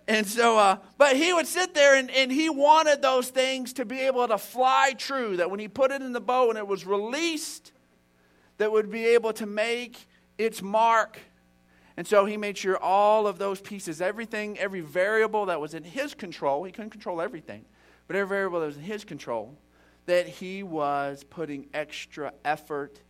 And 0.09 0.27
so, 0.27 0.59
uh, 0.59 0.79
but 0.97 1.17
he 1.17 1.33
would 1.33 1.47
sit 1.47 1.75
there 1.75 1.97
and, 1.97 2.11
and 2.11 2.33
he 2.33 2.49
wanted 2.49 3.03
those 3.03 3.29
things 3.29 3.75
to 3.75 3.85
be 3.85 4.01
able 4.01 4.27
to 4.27 4.39
fly 4.39 4.95
true, 4.97 5.37
that 5.37 5.51
when 5.51 5.61
he 5.61 5.69
put 5.69 5.91
it 5.91 6.01
in 6.01 6.13
the 6.13 6.21
bow 6.21 6.49
and 6.49 6.59
it 6.59 6.67
was 6.67 6.87
released, 6.87 7.73
that 8.57 8.73
would 8.73 8.91
be 8.91 9.05
able 9.07 9.35
to 9.35 9.47
make 9.47 10.07
its 10.39 10.63
mark. 10.63 11.19
And 11.99 12.07
so 12.07 12.25
he 12.25 12.39
made 12.39 12.57
sure 12.57 12.79
all 12.79 13.27
of 13.27 13.39
those 13.39 13.61
pieces, 13.61 14.01
everything, 14.01 14.59
every 14.59 14.81
variable 14.81 15.47
that 15.47 15.61
was 15.61 15.75
in 15.75 15.85
his 15.85 16.15
control, 16.15 16.65
he 16.65 16.73
couldn't 16.73 16.91
control 16.91 17.21
everything, 17.21 17.67
but 18.07 18.17
every 18.17 18.29
variable 18.29 18.61
that 18.61 18.67
was 18.67 18.77
in 18.77 18.83
his 18.83 19.05
control 19.05 19.55
that 20.07 20.29
he 20.29 20.63
was 20.63 21.25
putting 21.25 21.67
extra 21.73 22.33
effort 22.45 23.01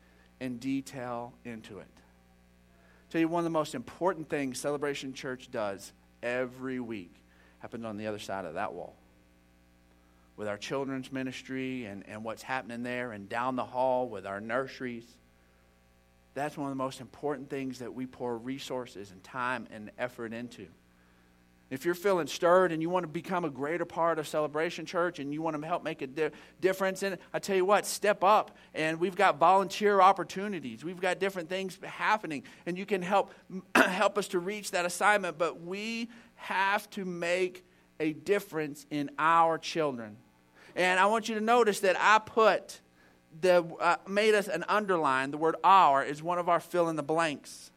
and 0.41 0.61
detail 0.61 1.35
into 1.45 1.79
it. 1.79 1.87
I'll 1.97 3.11
tell 3.11 3.21
you 3.21 3.29
one 3.29 3.41
of 3.41 3.45
the 3.45 3.51
most 3.51 3.75
important 3.75 4.29
things 4.29 4.61
Celebration 4.61 5.13
Church 5.13 5.51
does 5.51 5.93
every 6.23 6.81
week 6.81 7.15
happens 7.59 7.85
on 7.85 7.97
the 7.97 8.07
other 8.07 8.19
side 8.19 8.45
of 8.45 8.55
that 8.55 8.75
wall. 8.75 8.95
With 10.37 10.49
our 10.49 10.59
children's 10.59 11.13
ministry 11.13 11.87
and, 11.87 12.05
and 12.09 12.25
what's 12.25 12.43
happening 12.43 12.83
there, 12.83 13.13
and 13.13 13.29
down 13.29 13.57
the 13.57 13.65
hall 13.65 14.09
with 14.09 14.27
our 14.27 14.41
nurseries. 14.41 15.07
That's 16.35 16.57
one 16.57 16.67
of 16.67 16.73
the 16.73 16.83
most 16.83 17.01
important 17.01 17.49
things 17.49 17.79
that 17.79 17.95
we 17.95 18.07
pour 18.07 18.37
resources 18.37 19.13
and 19.13 19.23
time 19.23 19.69
and 19.71 19.93
effort 19.97 20.33
into. 20.33 20.67
If 21.75 21.85
you're 21.85 21.97
feeling 21.97 22.29
stirred 22.29 22.71
and 22.71 22.81
you 22.81 22.89
want 22.89 23.03
to 23.03 23.09
become 23.09 23.45
a 23.45 23.51
greater 23.51 23.85
part 23.85 24.21
of 24.21 24.29
Celebration 24.29 24.87
Church 24.87 25.19
and 25.19 25.35
you 25.35 25.43
want 25.43 25.61
to 25.61 25.67
help 25.67 25.83
make 25.83 26.03
a 26.03 26.07
di- 26.07 26.31
difference 26.61 27.03
in 27.03 27.15
it, 27.15 27.21
I 27.33 27.41
tell 27.41 27.57
you 27.57 27.65
what, 27.65 27.85
step 27.85 28.23
up. 28.23 28.57
And 28.75 29.01
we've 29.01 29.17
got 29.17 29.39
volunteer 29.39 30.01
opportunities. 30.01 30.85
We've 30.85 31.01
got 31.01 31.19
different 31.19 31.49
things 31.49 31.77
happening, 31.83 32.45
and 32.65 32.79
you 32.79 32.87
can 32.87 33.03
help 33.03 33.35
help 33.75 34.19
us 34.19 34.29
to 34.29 34.39
reach 34.39 34.71
that 34.71 34.87
assignment. 34.87 35.37
But 35.37 35.63
we 35.63 36.11
have 36.37 36.89
to 36.91 37.05
make 37.05 37.65
a 37.99 38.13
difference 38.13 38.87
in 38.93 39.11
our 39.19 39.59
children. 39.59 40.17
And 40.77 41.01
I 41.01 41.07
want 41.07 41.29
you 41.29 41.35
to 41.35 41.41
notice 41.41 41.81
that 41.81 41.97
I 41.99 42.21
put 42.21 42.81
the, 43.41 43.65
uh, 43.81 43.97
made 44.07 44.37
us 44.37 44.47
an 44.47 44.65
underline, 44.69 45.33
the 45.33 45.39
word 45.39 45.57
our, 45.65 46.05
is 46.05 46.23
one 46.23 46.39
of 46.39 46.49
our 46.49 46.61
fill 46.61 46.89
in 46.89 46.95
the 46.95 47.03
blanks. 47.03 47.73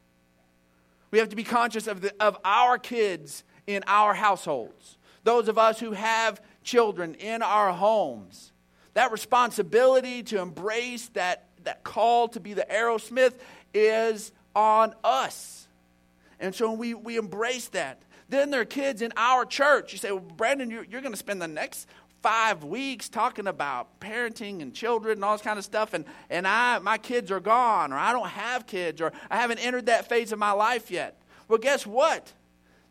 We 1.09 1.17
have 1.17 1.29
to 1.29 1.35
be 1.35 1.43
conscious 1.43 1.87
of, 1.87 2.01
the, 2.01 2.13
of 2.19 2.37
our 2.45 2.77
kids 2.77 3.43
in 3.67 3.83
our 3.85 4.13
households, 4.13 4.97
those 5.23 5.47
of 5.47 5.57
us 5.57 5.79
who 5.79 5.91
have 5.91 6.41
children 6.63 7.15
in 7.15 7.41
our 7.41 7.71
homes. 7.71 8.51
That 8.93 9.11
responsibility 9.11 10.23
to 10.23 10.39
embrace 10.39 11.09
that, 11.09 11.45
that 11.65 11.83
call 11.83 12.29
to 12.29 12.39
be 12.39 12.53
the 12.53 12.65
Arrowsmith 12.71 13.33
is 13.73 14.31
on 14.55 14.95
us. 15.03 15.67
And 16.39 16.55
so 16.55 16.71
we, 16.71 16.93
we 16.93 17.17
embrace 17.17 17.67
that. 17.69 18.01
Then 18.29 18.49
there 18.49 18.61
are 18.61 18.65
kids 18.65 19.01
in 19.01 19.13
our 19.15 19.45
church. 19.45 19.91
You 19.91 19.99
say, 19.99 20.11
well, 20.11 20.19
Brandon, 20.19 20.69
you're, 20.71 20.83
you're 20.83 21.01
going 21.01 21.13
to 21.13 21.17
spend 21.17 21.41
the 21.41 21.47
next 21.47 21.87
five 22.23 22.63
weeks 22.63 23.07
talking 23.07 23.47
about 23.47 23.99
parenting 23.99 24.61
and 24.61 24.73
children 24.73 25.17
and 25.17 25.23
all 25.23 25.35
this 25.35 25.41
kind 25.41 25.59
of 25.59 25.63
stuff, 25.63 25.93
and, 25.93 26.03
and 26.29 26.47
I, 26.47 26.79
my 26.79 26.97
kids 26.97 27.31
are 27.31 27.39
gone, 27.39 27.93
or 27.93 27.95
I 27.95 28.11
don't 28.11 28.27
have 28.27 28.65
kids, 28.65 29.01
or 29.01 29.13
I 29.29 29.37
haven't 29.37 29.59
entered 29.59 29.85
that 29.85 30.09
phase 30.09 30.31
of 30.31 30.39
my 30.39 30.51
life 30.51 30.89
yet. 30.89 31.21
Well, 31.47 31.59
guess 31.59 31.85
what? 31.85 32.33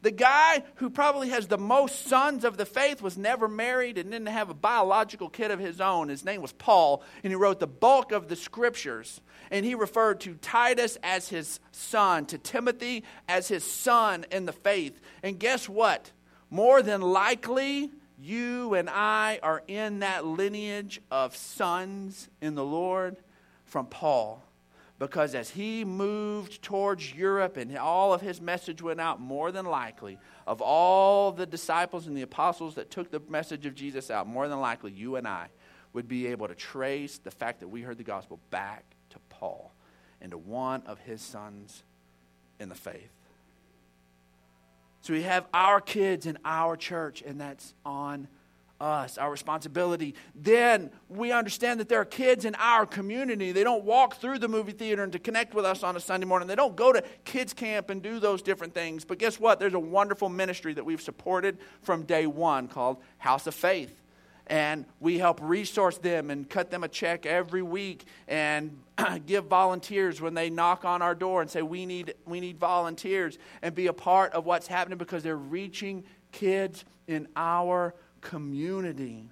The 0.06 0.12
guy 0.12 0.62
who 0.76 0.88
probably 0.88 1.30
has 1.30 1.48
the 1.48 1.58
most 1.58 2.06
sons 2.06 2.44
of 2.44 2.56
the 2.56 2.64
faith 2.64 3.02
was 3.02 3.18
never 3.18 3.48
married 3.48 3.98
and 3.98 4.08
didn't 4.12 4.28
have 4.28 4.48
a 4.48 4.54
biological 4.54 5.28
kid 5.28 5.50
of 5.50 5.58
his 5.58 5.80
own. 5.80 6.10
His 6.10 6.24
name 6.24 6.40
was 6.40 6.52
Paul, 6.52 7.02
and 7.24 7.32
he 7.32 7.34
wrote 7.34 7.58
the 7.58 7.66
bulk 7.66 8.12
of 8.12 8.28
the 8.28 8.36
scriptures. 8.36 9.20
And 9.50 9.66
he 9.66 9.74
referred 9.74 10.20
to 10.20 10.34
Titus 10.34 10.96
as 11.02 11.28
his 11.28 11.58
son, 11.72 12.24
to 12.26 12.38
Timothy 12.38 13.02
as 13.28 13.48
his 13.48 13.68
son 13.68 14.24
in 14.30 14.46
the 14.46 14.52
faith. 14.52 15.00
And 15.24 15.40
guess 15.40 15.68
what? 15.68 16.12
More 16.50 16.82
than 16.82 17.00
likely, 17.00 17.90
you 18.16 18.74
and 18.74 18.88
I 18.88 19.40
are 19.42 19.64
in 19.66 19.98
that 19.98 20.24
lineage 20.24 21.00
of 21.10 21.34
sons 21.34 22.30
in 22.40 22.54
the 22.54 22.64
Lord 22.64 23.16
from 23.64 23.86
Paul. 23.86 24.45
Because 24.98 25.34
as 25.34 25.50
he 25.50 25.84
moved 25.84 26.62
towards 26.62 27.12
Europe 27.12 27.58
and 27.58 27.76
all 27.76 28.14
of 28.14 28.22
his 28.22 28.40
message 28.40 28.80
went 28.80 29.00
out, 29.00 29.20
more 29.20 29.52
than 29.52 29.66
likely, 29.66 30.18
of 30.46 30.62
all 30.62 31.32
the 31.32 31.44
disciples 31.44 32.06
and 32.06 32.16
the 32.16 32.22
apostles 32.22 32.76
that 32.76 32.90
took 32.90 33.10
the 33.10 33.20
message 33.28 33.66
of 33.66 33.74
Jesus 33.74 34.10
out, 34.10 34.26
more 34.26 34.48
than 34.48 34.60
likely 34.60 34.92
you 34.92 35.16
and 35.16 35.28
I 35.28 35.48
would 35.92 36.08
be 36.08 36.26
able 36.28 36.48
to 36.48 36.54
trace 36.54 37.18
the 37.18 37.30
fact 37.30 37.60
that 37.60 37.68
we 37.68 37.82
heard 37.82 37.98
the 37.98 38.04
gospel 38.04 38.40
back 38.50 38.84
to 39.10 39.18
Paul 39.28 39.74
and 40.20 40.30
to 40.30 40.38
one 40.38 40.82
of 40.86 40.98
his 41.00 41.20
sons 41.20 41.84
in 42.58 42.70
the 42.70 42.74
faith. 42.74 43.10
So 45.02 45.12
we 45.12 45.22
have 45.22 45.46
our 45.52 45.80
kids 45.80 46.26
in 46.26 46.38
our 46.44 46.74
church, 46.74 47.22
and 47.22 47.40
that's 47.40 47.74
on 47.84 48.28
us, 48.80 49.18
our 49.18 49.30
responsibility. 49.30 50.14
Then 50.34 50.90
we 51.08 51.32
understand 51.32 51.80
that 51.80 51.88
there 51.88 52.00
are 52.00 52.06
kids 52.06 52.44
in 52.44 52.54
our 52.56 52.86
community. 52.86 53.52
They 53.52 53.64
don't 53.64 53.84
walk 53.84 54.16
through 54.16 54.38
the 54.38 54.48
movie 54.48 54.72
theater 54.72 55.02
and 55.02 55.12
to 55.12 55.18
connect 55.18 55.54
with 55.54 55.64
us 55.64 55.82
on 55.82 55.96
a 55.96 56.00
Sunday 56.00 56.26
morning. 56.26 56.48
They 56.48 56.56
don't 56.56 56.76
go 56.76 56.92
to 56.92 57.02
kids' 57.24 57.52
camp 57.52 57.90
and 57.90 58.02
do 58.02 58.18
those 58.20 58.42
different 58.42 58.74
things. 58.74 59.04
But 59.04 59.18
guess 59.18 59.40
what? 59.40 59.58
There's 59.58 59.74
a 59.74 59.78
wonderful 59.78 60.28
ministry 60.28 60.74
that 60.74 60.84
we've 60.84 61.00
supported 61.00 61.58
from 61.82 62.02
day 62.04 62.26
one 62.26 62.68
called 62.68 62.98
House 63.18 63.46
of 63.46 63.54
Faith 63.54 64.02
and 64.48 64.84
we 65.00 65.18
help 65.18 65.40
resource 65.42 65.98
them 65.98 66.30
and 66.30 66.48
cut 66.48 66.70
them 66.70 66.84
a 66.84 66.88
check 66.88 67.26
every 67.26 67.62
week 67.62 68.04
and 68.28 68.78
give 69.26 69.46
volunteers 69.46 70.20
when 70.20 70.34
they 70.34 70.50
knock 70.50 70.84
on 70.84 71.02
our 71.02 71.14
door 71.14 71.42
and 71.42 71.50
say 71.50 71.62
we 71.62 71.84
need 71.84 72.14
we 72.24 72.40
need 72.40 72.58
volunteers 72.58 73.38
and 73.62 73.74
be 73.74 73.88
a 73.88 73.92
part 73.92 74.32
of 74.32 74.46
what's 74.46 74.66
happening 74.66 74.98
because 74.98 75.22
they're 75.22 75.36
reaching 75.36 76.04
kids 76.32 76.84
in 77.08 77.26
our 77.34 77.94
community 78.30 79.30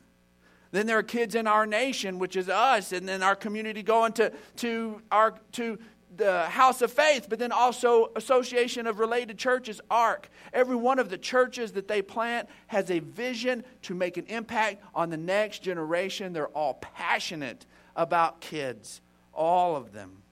then 0.71 0.87
there 0.87 0.99
are 0.99 1.05
kids 1.05 1.35
in 1.35 1.47
our 1.47 1.67
nation 1.67 2.19
which 2.19 2.37
is 2.37 2.49
us 2.49 2.93
and 2.93 3.09
then 3.09 3.23
our 3.23 3.37
community 3.37 3.83
going 3.83 4.13
to 4.13 4.33
to 4.57 5.01
our 5.11 5.35
to 5.53 5.79
the 6.17 6.43
house 6.45 6.83
of 6.83 6.93
faith, 6.93 7.27
but 7.29 7.39
then 7.39 7.53
also 7.53 8.11
Association 8.17 8.87
of 8.87 8.99
Related 8.99 9.39
Churches, 9.39 9.80
ARC. 9.91 10.28
Every 10.52 10.76
one 10.76 10.99
of 10.99 11.09
the 11.09 11.19
churches 11.19 11.73
that 11.73 11.89
they 11.89 12.02
plant 12.02 12.49
has 12.69 12.91
a 12.91 13.00
vision 13.00 13.65
to 13.83 13.95
make 13.95 14.17
an 14.17 14.26
impact 14.26 14.83
on 14.95 15.11
the 15.11 15.17
next 15.17 15.63
generation. 15.63 16.33
They're 16.33 16.49
all 16.49 16.75
passionate 16.75 17.67
about 17.97 18.41
kids, 18.41 19.00
all 19.33 19.76
of 19.76 19.93
them. 19.93 20.23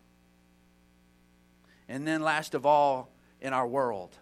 And 1.88 2.06
then, 2.06 2.22
last 2.22 2.54
of 2.54 2.64
all, 2.64 3.10
in 3.40 3.52
our 3.52 3.66
world. 3.66 4.16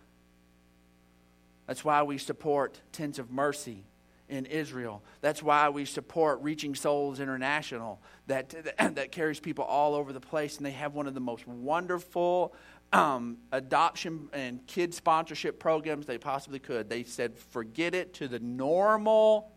That's 1.67 1.85
why 1.85 2.03
we 2.03 2.19
support 2.19 2.81
Tents 2.91 3.19
of 3.19 3.31
Mercy 3.31 3.85
in 4.31 4.47
Israel. 4.47 5.03
That's 5.21 5.43
why 5.43 5.69
we 5.69 5.85
support 5.85 6.41
Reaching 6.41 6.75
Souls 6.75 7.21
International, 7.21 8.01
that, 8.27 8.55
that 8.95 9.13
carries 9.13 9.41
people 9.41 9.65
all 9.65 9.95
over 9.95 10.13
the 10.13 10.21
place, 10.21 10.57
and 10.57 10.65
they 10.65 10.71
have 10.71 10.95
one 10.95 11.07
of 11.07 11.15
the 11.15 11.21
most 11.21 11.47
wonderful 11.47 12.55
um, 12.93 13.39
adoption 13.53 14.29
and 14.33 14.67
kid 14.67 14.95
sponsorship 14.95 15.59
programs 15.59 16.07
they 16.07 16.19
possibly 16.19 16.59
could. 16.59 16.89
They 16.89 17.05
said, 17.05 17.37
forget 17.37 17.95
it 17.95 18.15
to 18.15 18.29
the 18.29 18.41
normal 18.41 19.53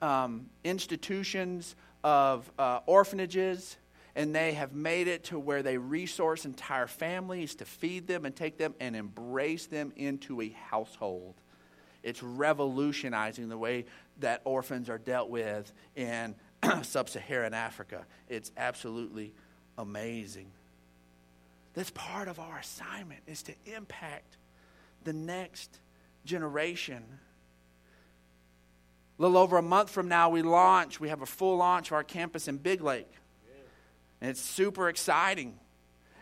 um, 0.00 0.46
institutions 0.64 1.74
of 2.04 2.50
uh, 2.58 2.80
orphanages 2.86 3.76
and 4.16 4.34
they 4.34 4.54
have 4.54 4.72
made 4.72 5.08
it 5.08 5.24
to 5.24 5.38
where 5.38 5.62
they 5.62 5.76
resource 5.76 6.46
entire 6.46 6.86
families 6.86 7.54
to 7.56 7.66
feed 7.66 8.06
them 8.06 8.24
and 8.24 8.34
take 8.34 8.56
them 8.56 8.74
and 8.80 8.96
embrace 8.96 9.66
them 9.66 9.92
into 9.94 10.40
a 10.40 10.48
household. 10.48 11.34
It's 12.06 12.22
revolutionizing 12.22 13.48
the 13.48 13.58
way 13.58 13.84
that 14.20 14.40
orphans 14.44 14.88
are 14.88 14.96
dealt 14.96 15.28
with 15.28 15.72
in 15.96 16.36
sub 16.82 17.08
Saharan 17.08 17.52
Africa. 17.52 18.06
It's 18.28 18.52
absolutely 18.56 19.34
amazing. 19.76 20.52
That's 21.74 21.90
part 21.90 22.28
of 22.28 22.38
our 22.38 22.58
assignment 22.58 23.22
is 23.26 23.42
to 23.42 23.54
impact 23.64 24.36
the 25.02 25.12
next 25.12 25.80
generation. 26.24 27.02
A 29.18 29.22
little 29.22 29.36
over 29.36 29.56
a 29.56 29.62
month 29.62 29.90
from 29.90 30.06
now, 30.06 30.30
we 30.30 30.42
launch. 30.42 31.00
We 31.00 31.08
have 31.08 31.22
a 31.22 31.26
full 31.26 31.56
launch 31.56 31.88
of 31.88 31.94
our 31.94 32.04
campus 32.04 32.46
in 32.46 32.58
Big 32.58 32.82
Lake. 32.82 33.10
And 34.20 34.30
it's 34.30 34.40
super 34.40 34.88
exciting. 34.88 35.58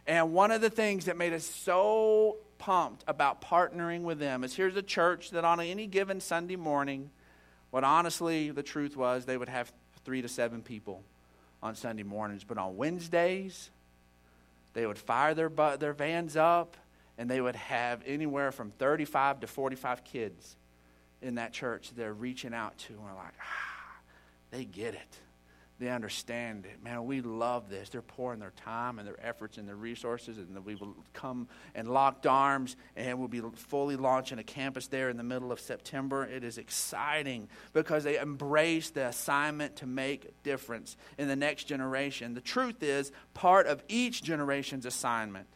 And 0.07 0.33
one 0.33 0.51
of 0.51 0.62
the 0.62 0.70
things 0.70 1.05
that 1.05 1.18
made 1.18 1.35
us 1.35 1.44
so 1.44 2.38
pumped 2.59 3.05
about 3.07 3.40
partnering 3.40 4.03
with 4.03 4.19
them 4.19 4.45
is 4.45 4.55
here's 4.55 4.77
a 4.77 4.83
church 4.83 5.31
that 5.31 5.45
on 5.45 5.61
any 5.61 5.87
given 5.87 6.21
Sunday 6.21 6.57
morning, 6.57 7.11
what 7.71 7.85
honestly 7.85 8.51
the 8.51 8.62
truth 8.62 8.97
was, 8.97 9.25
they 9.25 9.37
would 9.37 9.49
have 9.49 9.73
three 10.05 10.23
to 10.23 10.29
seven 10.29 10.62
people 10.62 11.03
on 11.62 11.75
Sunday 11.75 12.03
mornings. 12.03 12.45
But 12.45 12.59
on 12.59 12.77
Wednesdays, 12.77 13.71
they 14.73 14.87
would 14.87 14.99
fire 14.99 15.35
their, 15.35 15.49
their 15.49 15.93
vans 15.93 16.37
up 16.37 16.77
and 17.17 17.31
they 17.31 17.40
would 17.40 17.57
have 17.57 18.03
anywhere 18.07 18.53
from 18.53 18.71
35 18.73 19.40
to 19.40 19.47
45 19.47 20.05
kids 20.05 20.57
in 21.23 21.37
that 21.37 21.53
church 21.53 21.93
they're 21.97 22.12
reaching 22.12 22.53
out 22.53 22.77
to. 22.79 22.93
And 22.93 23.03
we're 23.03 23.14
like, 23.14 23.35
ah, 23.40 23.97
they 24.51 24.64
get 24.64 24.95
it 24.95 25.19
they 25.80 25.88
understand 25.88 26.66
it. 26.66 26.82
Man, 26.82 27.04
we 27.04 27.20
love 27.20 27.68
this. 27.68 27.88
They're 27.88 28.00
pouring 28.00 28.38
their 28.38 28.52
time 28.52 28.98
and 28.98 29.08
their 29.08 29.18
efforts 29.20 29.58
and 29.58 29.66
their 29.66 29.74
resources, 29.74 30.38
and 30.38 30.64
we 30.64 30.76
will 30.76 30.94
come 31.12 31.48
and 31.74 31.88
locked 31.88 32.26
arms, 32.26 32.76
and 32.94 33.18
we'll 33.18 33.28
be 33.28 33.42
fully 33.56 33.96
launching 33.96 34.38
a 34.38 34.44
campus 34.44 34.87
there 34.87 35.08
in 35.08 35.16
the 35.16 35.24
middle 35.24 35.50
of 35.50 35.58
September. 35.58 36.24
It 36.24 36.44
is 36.44 36.58
exciting 36.58 37.48
because 37.72 38.04
they 38.04 38.18
embrace 38.18 38.90
the 38.90 39.08
assignment 39.08 39.76
to 39.76 39.87
make 39.87 40.26
a 40.26 40.30
difference 40.44 40.96
in 41.18 41.26
the 41.26 41.37
next 41.37 41.64
generation. 41.64 42.34
The 42.34 42.40
truth 42.40 42.82
is, 42.82 43.10
part 43.34 43.66
of 43.66 43.82
each 43.88 44.22
generation's 44.22 44.87
assignment 44.87 45.48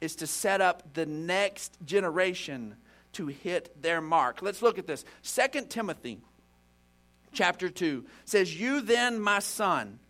is 0.00 0.16
to 0.16 0.26
set 0.26 0.62
up 0.62 0.94
the 0.94 1.06
next 1.06 1.76
generation 1.84 2.76
to 3.12 3.26
hit 3.26 3.82
their 3.82 4.00
mark. 4.00 4.40
Let's 4.40 4.62
look 4.62 4.78
at 4.78 4.86
this. 4.86 5.04
Second 5.22 5.68
Timothy 5.68 6.20
chapter 7.36 7.68
2 7.68 8.04
says, 8.24 8.58
You 8.58 8.80
then, 8.80 9.20
my 9.20 9.38
son, 9.38 10.00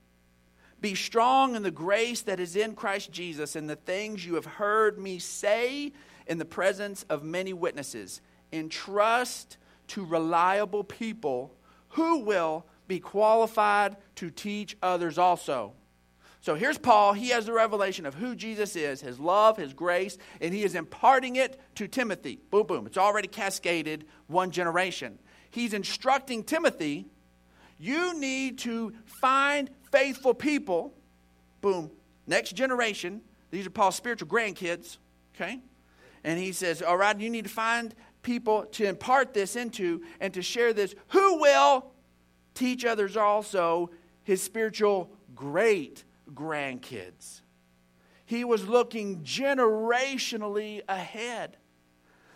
be 0.80 0.94
strong 0.94 1.56
in 1.56 1.62
the 1.62 1.70
grace 1.70 2.22
that 2.22 2.40
is 2.40 2.56
in 2.56 2.74
Christ 2.74 3.10
Jesus 3.10 3.56
and 3.56 3.68
the 3.68 3.76
things 3.76 4.24
you 4.24 4.36
have 4.36 4.46
heard 4.46 4.98
me 4.98 5.18
say 5.18 5.92
in 6.26 6.38
the 6.38 6.44
presence 6.44 7.04
of 7.10 7.22
many 7.22 7.52
witnesses. 7.52 8.20
Entrust 8.52 9.58
to 9.88 10.04
reliable 10.04 10.84
people 10.84 11.54
who 11.90 12.20
will 12.20 12.64
be 12.88 13.00
qualified 13.00 13.96
to 14.16 14.30
teach 14.30 14.76
others 14.82 15.18
also. 15.18 15.72
So 16.40 16.54
here's 16.54 16.78
Paul. 16.78 17.14
He 17.14 17.30
has 17.30 17.46
the 17.46 17.52
revelation 17.52 18.06
of 18.06 18.14
who 18.14 18.36
Jesus 18.36 18.76
is, 18.76 19.00
his 19.00 19.18
love, 19.18 19.56
his 19.56 19.74
grace, 19.74 20.16
and 20.40 20.54
he 20.54 20.62
is 20.62 20.76
imparting 20.76 21.34
it 21.34 21.60
to 21.74 21.88
Timothy. 21.88 22.38
Boom, 22.50 22.66
boom. 22.66 22.86
It's 22.86 22.98
already 22.98 23.26
cascaded 23.26 24.06
one 24.28 24.52
generation. 24.52 25.18
He's 25.50 25.74
instructing 25.74 26.44
Timothy 26.44 27.06
you 27.78 28.18
need 28.18 28.58
to 28.60 28.92
find 29.04 29.70
faithful 29.90 30.34
people. 30.34 30.94
Boom. 31.60 31.90
Next 32.26 32.52
generation. 32.52 33.20
These 33.50 33.66
are 33.66 33.70
Paul's 33.70 33.96
spiritual 33.96 34.28
grandkids. 34.28 34.98
Okay? 35.34 35.60
And 36.24 36.38
he 36.38 36.52
says, 36.52 36.82
All 36.82 36.96
right, 36.96 37.18
you 37.18 37.30
need 37.30 37.44
to 37.44 37.50
find 37.50 37.94
people 38.22 38.64
to 38.72 38.84
impart 38.84 39.32
this 39.32 39.54
into 39.54 40.02
and 40.20 40.34
to 40.34 40.42
share 40.42 40.72
this 40.72 40.94
who 41.08 41.40
will 41.40 41.92
teach 42.54 42.84
others 42.84 43.16
also 43.16 43.90
his 44.24 44.42
spiritual 44.42 45.10
great 45.34 46.02
grandkids. 46.34 47.42
He 48.24 48.42
was 48.42 48.66
looking 48.66 49.20
generationally 49.20 50.82
ahead. 50.88 51.56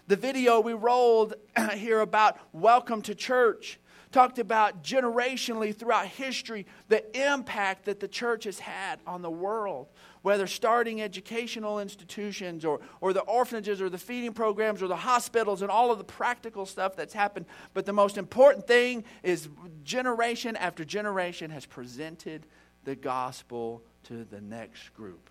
The 0.07 0.14
video 0.14 0.61
we 0.61 0.72
rolled 0.72 1.35
here 1.74 2.00
about 2.00 2.38
Welcome 2.53 3.03
to 3.03 3.14
Church 3.14 3.81
talked 4.12 4.38
about 4.38 4.83
generationally 4.83 5.75
throughout 5.75 6.07
history 6.07 6.66
the 6.88 7.33
impact 7.33 7.85
that 7.85 8.01
the 8.01 8.09
church 8.09 8.44
has 8.44 8.59
had 8.59 8.99
on 9.07 9.23
the 9.23 9.31
world, 9.31 9.87
whether 10.23 10.46
starting 10.46 11.01
educational 11.01 11.79
institutions 11.79 12.64
or, 12.64 12.81
or 13.01 13.12
the 13.12 13.20
orphanages 13.20 13.81
or 13.81 13.88
the 13.88 13.99
feeding 13.99 14.33
programs 14.33 14.83
or 14.83 14.88
the 14.88 14.96
hospitals 14.96 15.62
and 15.62 15.70
all 15.70 15.92
of 15.92 15.99
the 15.99 16.05
practical 16.05 16.66
stuff 16.66 16.96
that's 16.96 17.14
happened. 17.14 17.46
But 17.73 17.87
the 17.87 17.92
most 17.92 18.18
important 18.18 18.66
thing 18.66 19.05
is 19.23 19.49
generation 19.85 20.57
after 20.57 20.85
generation 20.85 21.51
has 21.51 21.64
presented 21.64 22.46
the 22.85 22.96
gospel 22.96 23.83
to 24.05 24.25
the 24.25 24.40
next 24.40 24.94
group. 24.96 25.31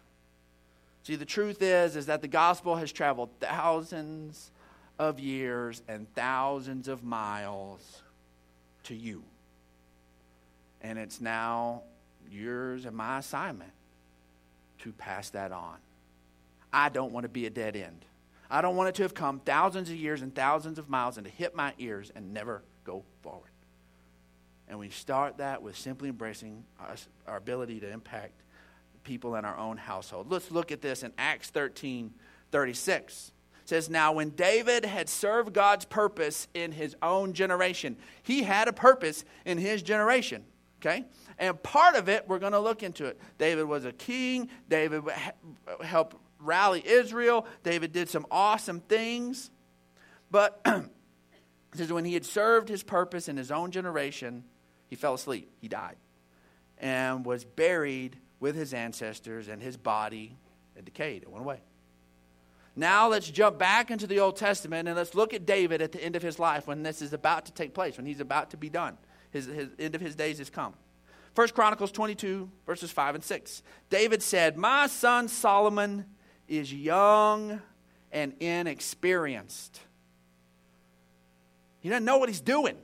See, 1.03 1.15
the 1.15 1.25
truth 1.25 1.61
is, 1.61 1.95
is 1.95 2.05
that 2.05 2.21
the 2.21 2.27
gospel 2.27 2.75
has 2.75 2.91
traveled 2.91 3.29
thousands 3.39 4.51
of 4.99 5.19
years 5.19 5.81
and 5.87 6.13
thousands 6.13 6.87
of 6.87 7.03
miles 7.03 8.03
to 8.83 8.95
you. 8.95 9.23
And 10.81 10.97
it's 10.97 11.19
now 11.19 11.83
yours 12.31 12.85
and 12.85 12.95
my 12.95 13.19
assignment 13.19 13.71
to 14.79 14.91
pass 14.93 15.29
that 15.31 15.51
on. 15.51 15.77
I 16.71 16.89
don't 16.89 17.11
want 17.11 17.23
to 17.23 17.29
be 17.29 17.45
a 17.45 17.49
dead 17.49 17.75
end. 17.75 18.05
I 18.49 18.61
don't 18.61 18.75
want 18.75 18.89
it 18.89 18.95
to 18.95 19.03
have 19.03 19.13
come 19.13 19.39
thousands 19.39 19.89
of 19.89 19.95
years 19.95 20.21
and 20.21 20.33
thousands 20.33 20.79
of 20.79 20.89
miles 20.89 21.17
and 21.17 21.25
to 21.25 21.31
hit 21.31 21.55
my 21.55 21.73
ears 21.77 22.11
and 22.15 22.33
never 22.33 22.63
go 22.83 23.03
forward. 23.21 23.51
And 24.67 24.79
we 24.79 24.89
start 24.89 25.37
that 25.37 25.61
with 25.61 25.77
simply 25.77 26.09
embracing 26.09 26.63
us, 26.79 27.07
our 27.27 27.37
ability 27.37 27.79
to 27.81 27.89
impact 27.89 28.33
people 29.03 29.35
in 29.35 29.45
our 29.45 29.57
own 29.57 29.77
household. 29.77 30.31
Let's 30.31 30.51
look 30.51 30.71
at 30.71 30.81
this 30.81 31.03
in 31.03 31.11
Acts 31.17 31.49
13 31.49 32.13
36 32.51 33.31
says, 33.69 33.89
Now, 33.89 34.11
when 34.11 34.31
David 34.31 34.83
had 34.83 35.07
served 35.07 35.53
God's 35.53 35.85
purpose 35.85 36.47
in 36.53 36.71
his 36.71 36.95
own 37.01 37.33
generation, 37.33 37.95
he 38.23 38.43
had 38.43 38.67
a 38.67 38.73
purpose 38.73 39.23
in 39.45 39.57
his 39.57 39.81
generation. 39.81 40.43
Okay? 40.81 41.05
And 41.37 41.61
part 41.61 41.95
of 41.95 42.09
it, 42.09 42.27
we're 42.27 42.39
going 42.39 42.53
to 42.53 42.59
look 42.59 42.83
into 42.83 43.05
it. 43.05 43.19
David 43.37 43.65
was 43.65 43.85
a 43.85 43.91
king, 43.93 44.49
David 44.67 45.03
helped 45.83 46.17
rally 46.39 46.83
Israel, 46.85 47.45
David 47.63 47.91
did 47.91 48.09
some 48.09 48.25
awesome 48.31 48.81
things. 48.81 49.51
But 50.31 50.61
it 50.65 50.83
says, 51.75 51.91
when 51.91 52.05
he 52.05 52.13
had 52.13 52.25
served 52.25 52.69
his 52.69 52.83
purpose 52.83 53.29
in 53.29 53.37
his 53.37 53.51
own 53.51 53.71
generation, 53.71 54.43
he 54.87 54.95
fell 54.95 55.13
asleep. 55.13 55.51
He 55.59 55.67
died 55.67 55.95
and 56.77 57.25
was 57.25 57.43
buried 57.43 58.17
with 58.39 58.55
his 58.55 58.73
ancestors, 58.73 59.49
and 59.49 59.61
his 59.61 59.75
body 59.75 60.37
had 60.75 60.85
decayed. 60.85 61.23
It 61.23 61.29
went 61.29 61.43
away. 61.43 61.59
Now 62.79 63.09
let's 63.09 63.29
jump 63.29 63.59
back 63.59 63.91
into 63.91 64.07
the 64.07 64.21
Old 64.21 64.37
Testament 64.37 64.87
and 64.87 64.95
let's 64.95 65.13
look 65.13 65.33
at 65.33 65.45
David 65.45 65.81
at 65.81 65.91
the 65.91 66.01
end 66.01 66.15
of 66.15 66.21
his 66.23 66.39
life 66.39 66.65
when 66.65 66.81
this 66.81 67.01
is 67.01 67.11
about 67.11 67.45
to 67.47 67.51
take 67.51 67.73
place, 67.73 67.97
when 67.97 68.05
he's 68.05 68.21
about 68.21 68.51
to 68.51 68.57
be 68.57 68.69
done. 68.69 68.97
His, 69.31 69.47
his 69.47 69.67
end 69.77 69.95
of 69.95 70.01
his 70.01 70.15
days 70.15 70.37
has 70.37 70.49
come. 70.49 70.73
First 71.35 71.53
Chronicles 71.53 71.91
22, 71.91 72.49
verses 72.65 72.89
5 72.89 73.15
and 73.15 73.23
6. 73.23 73.63
David 73.89 74.23
said, 74.23 74.55
My 74.55 74.87
son 74.87 75.27
Solomon 75.27 76.05
is 76.47 76.73
young 76.73 77.61
and 78.13 78.33
inexperienced. 78.39 79.81
He 81.81 81.89
doesn't 81.89 82.05
know 82.05 82.17
what 82.17 82.29
he's 82.29 82.39
doing. 82.39 82.77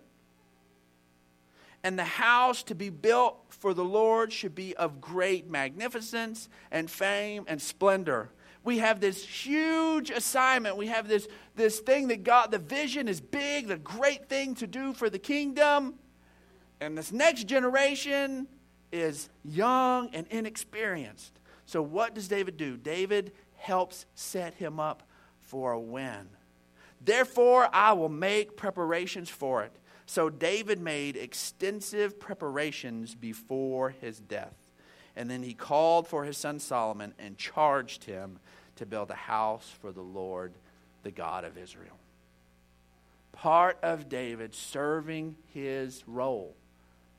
And 1.86 1.98
the 1.98 2.04
house 2.04 2.64
to 2.64 2.76
be 2.76 2.90
built 2.90 3.38
for 3.48 3.74
the 3.74 3.86
Lord 3.86 4.34
should 4.34 4.56
be 4.56 4.76
of 4.76 5.00
great 5.00 5.50
magnificence 5.50 6.50
and 6.70 6.92
fame 6.92 7.46
and 7.48 7.62
splendor 7.62 8.30
we 8.66 8.80
have 8.80 9.00
this 9.00 9.24
huge 9.24 10.10
assignment. 10.10 10.76
We 10.76 10.88
have 10.88 11.08
this, 11.08 11.28
this 11.56 11.80
thing 11.80 12.08
that 12.08 12.24
God, 12.24 12.50
the 12.50 12.58
vision 12.58 13.08
is 13.08 13.22
big, 13.22 13.68
the 13.68 13.78
great 13.78 14.28
thing 14.28 14.56
to 14.56 14.68
do 14.68 14.92
for 14.92 15.10
the 15.10 15.20
kingdom. 15.20 15.94
And 16.82 16.98
this 16.98 17.12
next 17.12 17.46
generation 17.46 18.48
is 18.92 19.30
young 19.44 20.10
and 20.14 20.26
inexperienced. 20.28 21.40
So, 21.68 21.82
what 21.82 22.16
does 22.16 22.28
David 22.28 22.58
do? 22.58 22.76
David 22.76 23.32
helps 23.56 24.08
set 24.16 24.56
him 24.56 24.80
up 24.80 25.04
for 25.40 25.72
a 25.72 25.80
win. 25.80 26.28
Therefore, 27.00 27.70
I 27.72 27.94
will 27.94 28.10
make 28.10 28.58
preparations 28.58 29.30
for 29.30 29.64
it. 29.64 29.74
So, 30.08 30.30
David 30.30 30.82
made 30.82 31.18
extensive 31.18 32.20
preparations 32.20 33.14
before 33.14 33.92
his 33.92 34.20
death. 34.20 34.65
And 35.16 35.30
then 35.30 35.44
he 35.44 35.54
called 35.54 36.08
for 36.08 36.26
his 36.26 36.38
son 36.38 36.60
Solomon 36.60 37.14
and 37.18 37.38
charged 37.38 38.04
him 38.04 38.40
to 38.76 38.86
build 38.86 39.10
a 39.10 39.16
house 39.16 39.72
for 39.82 39.92
the 39.92 40.02
Lord, 40.02 40.54
the 41.04 41.12
God 41.12 41.46
of 41.46 41.58
Israel. 41.58 41.98
Part 43.32 43.78
of 43.82 44.10
David 44.10 44.54
serving 44.54 45.36
his 45.54 46.04
role 46.08 46.56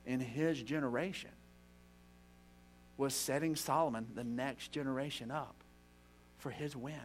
in 0.05 0.19
his 0.19 0.61
generation 0.61 1.31
was 2.97 3.13
setting 3.13 3.55
Solomon, 3.55 4.07
the 4.15 4.23
next 4.23 4.71
generation, 4.71 5.29
up 5.31 5.55
for 6.37 6.49
his 6.49 6.75
win. 6.75 6.95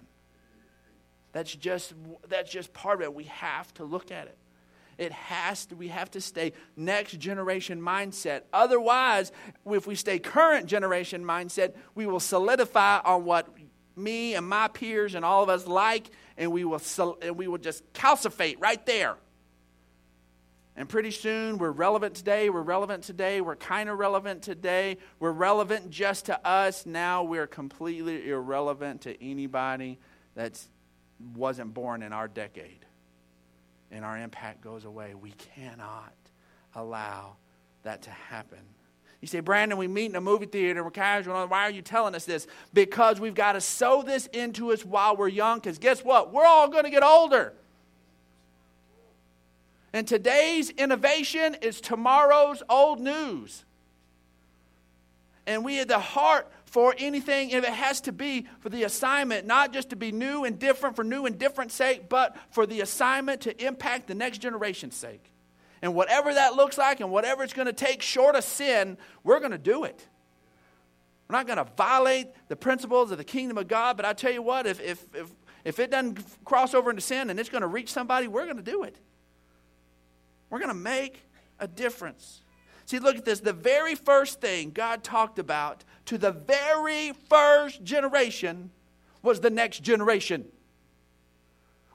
That's 1.32 1.54
just, 1.54 1.94
that's 2.28 2.50
just 2.50 2.72
part 2.72 3.00
of 3.00 3.04
it. 3.04 3.14
We 3.14 3.24
have 3.24 3.72
to 3.74 3.84
look 3.84 4.10
at 4.10 4.26
it. 4.26 4.36
It 5.02 5.10
has 5.10 5.66
to, 5.66 5.74
we 5.74 5.88
have 5.88 6.12
to 6.12 6.20
stay 6.20 6.52
next 6.76 7.18
generation 7.18 7.80
mindset. 7.80 8.42
Otherwise, 8.52 9.32
if 9.66 9.84
we 9.84 9.96
stay 9.96 10.20
current 10.20 10.66
generation 10.66 11.24
mindset, 11.24 11.74
we 11.96 12.06
will 12.06 12.20
solidify 12.20 13.00
on 13.04 13.24
what 13.24 13.48
me 13.96 14.36
and 14.36 14.48
my 14.48 14.68
peers 14.68 15.16
and 15.16 15.24
all 15.24 15.42
of 15.42 15.48
us 15.48 15.66
like, 15.66 16.08
and 16.36 16.52
we 16.52 16.62
will, 16.64 16.80
and 17.20 17.36
we 17.36 17.48
will 17.48 17.58
just 17.58 17.92
calcifate 17.92 18.56
right 18.60 18.86
there. 18.86 19.16
And 20.76 20.88
pretty 20.88 21.10
soon, 21.10 21.58
we're 21.58 21.72
relevant 21.72 22.14
today, 22.14 22.48
we're 22.48 22.62
relevant 22.62 23.02
today, 23.02 23.40
we're 23.40 23.56
kind 23.56 23.90
of 23.90 23.98
relevant 23.98 24.42
today, 24.42 24.98
we're 25.18 25.32
relevant 25.32 25.90
just 25.90 26.26
to 26.26 26.46
us. 26.46 26.86
Now 26.86 27.24
we're 27.24 27.48
completely 27.48 28.30
irrelevant 28.30 29.02
to 29.02 29.20
anybody 29.22 29.98
that 30.36 30.64
wasn't 31.34 31.74
born 31.74 32.02
in 32.02 32.12
our 32.12 32.28
decade. 32.28 32.86
And 33.92 34.04
our 34.04 34.18
impact 34.18 34.62
goes 34.62 34.84
away. 34.84 35.14
We 35.14 35.32
cannot 35.54 36.14
allow 36.74 37.36
that 37.82 38.02
to 38.02 38.10
happen. 38.10 38.58
You 39.20 39.28
say, 39.28 39.38
Brandon, 39.38 39.78
we 39.78 39.86
meet 39.86 40.06
in 40.06 40.16
a 40.16 40.20
movie 40.20 40.46
theater, 40.46 40.82
we're 40.82 40.90
casual. 40.90 41.46
Why 41.46 41.62
are 41.62 41.70
you 41.70 41.82
telling 41.82 42.16
us 42.16 42.24
this? 42.24 42.48
Because 42.74 43.20
we've 43.20 43.36
got 43.36 43.52
to 43.52 43.60
sow 43.60 44.02
this 44.02 44.26
into 44.26 44.72
us 44.72 44.84
while 44.84 45.16
we're 45.16 45.28
young, 45.28 45.60
because 45.60 45.78
guess 45.78 46.02
what? 46.02 46.32
We're 46.32 46.44
all 46.44 46.68
going 46.68 46.84
to 46.84 46.90
get 46.90 47.04
older. 47.04 47.52
And 49.92 50.08
today's 50.08 50.70
innovation 50.70 51.56
is 51.60 51.80
tomorrow's 51.80 52.62
old 52.68 52.98
news. 52.98 53.64
And 55.46 55.64
we 55.64 55.76
have 55.76 55.88
the 55.88 55.98
heart 55.98 56.50
for 56.72 56.94
anything, 56.96 57.50
if 57.50 57.64
it 57.64 57.70
has 57.70 58.00
to 58.00 58.12
be 58.12 58.46
for 58.60 58.70
the 58.70 58.84
assignment, 58.84 59.46
not 59.46 59.74
just 59.74 59.90
to 59.90 59.96
be 59.96 60.10
new 60.10 60.44
and 60.44 60.58
different 60.58 60.96
for 60.96 61.04
new 61.04 61.26
and 61.26 61.38
different 61.38 61.70
sake, 61.70 62.08
but 62.08 62.34
for 62.48 62.64
the 62.64 62.80
assignment 62.80 63.42
to 63.42 63.62
impact 63.62 64.06
the 64.06 64.14
next 64.14 64.38
generation's 64.38 64.96
sake. 64.96 65.22
And 65.82 65.94
whatever 65.94 66.32
that 66.32 66.54
looks 66.54 66.78
like 66.78 67.00
and 67.00 67.10
whatever 67.10 67.42
it's 67.42 67.52
going 67.52 67.66
to 67.66 67.74
take 67.74 68.00
short 68.00 68.36
of 68.36 68.42
sin, 68.42 68.96
we're 69.22 69.38
going 69.38 69.50
to 69.52 69.58
do 69.58 69.84
it. 69.84 70.08
We're 71.28 71.36
not 71.36 71.46
going 71.46 71.58
to 71.58 71.66
violate 71.76 72.28
the 72.48 72.56
principles 72.56 73.10
of 73.10 73.18
the 73.18 73.24
kingdom 73.24 73.58
of 73.58 73.68
God, 73.68 73.98
but 73.98 74.06
I 74.06 74.14
tell 74.14 74.32
you 74.32 74.40
what, 74.40 74.66
if, 74.66 74.80
if, 74.80 75.04
if, 75.14 75.28
if 75.66 75.78
it 75.78 75.90
doesn't 75.90 76.24
cross 76.42 76.72
over 76.72 76.88
into 76.88 77.02
sin 77.02 77.28
and 77.28 77.38
it's 77.38 77.50
going 77.50 77.60
to 77.60 77.68
reach 77.68 77.92
somebody, 77.92 78.28
we're 78.28 78.46
going 78.46 78.56
to 78.56 78.62
do 78.62 78.84
it. 78.84 78.96
We're 80.48 80.58
going 80.58 80.70
to 80.70 80.74
make 80.74 81.20
a 81.60 81.68
difference. 81.68 82.40
See, 82.86 82.98
look 82.98 83.16
at 83.16 83.24
this. 83.24 83.40
The 83.40 83.52
very 83.52 83.94
first 83.94 84.40
thing 84.40 84.70
God 84.70 85.02
talked 85.04 85.38
about 85.38 85.84
to 86.06 86.18
the 86.18 86.32
very 86.32 87.12
first 87.28 87.82
generation 87.84 88.70
was 89.22 89.40
the 89.40 89.50
next 89.50 89.82
generation. 89.82 90.46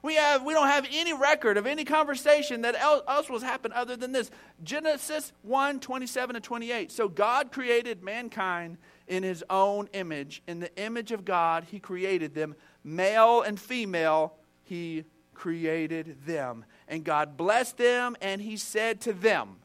We, 0.02 0.14
have, 0.14 0.44
we 0.44 0.54
don't 0.54 0.68
have 0.68 0.86
any 0.92 1.12
record 1.12 1.56
of 1.56 1.66
any 1.66 1.84
conversation 1.84 2.62
that 2.62 2.76
else 2.76 3.28
was 3.28 3.42
happened 3.42 3.74
other 3.74 3.96
than 3.96 4.12
this. 4.12 4.30
Genesis 4.62 5.32
1 5.42 5.80
27 5.80 6.36
and 6.36 6.44
28. 6.44 6.92
So 6.92 7.08
God 7.08 7.50
created 7.50 8.02
mankind 8.02 8.78
in 9.08 9.22
his 9.22 9.44
own 9.50 9.88
image. 9.92 10.42
In 10.46 10.60
the 10.60 10.74
image 10.76 11.10
of 11.10 11.24
God, 11.24 11.64
he 11.64 11.80
created 11.80 12.34
them. 12.34 12.54
Male 12.84 13.42
and 13.42 13.58
female, 13.58 14.34
he 14.62 15.04
created 15.34 16.24
them. 16.24 16.64
And 16.86 17.04
God 17.04 17.36
blessed 17.36 17.76
them, 17.76 18.16
and 18.20 18.40
he 18.40 18.56
said 18.56 19.00
to 19.02 19.12
them, 19.12 19.56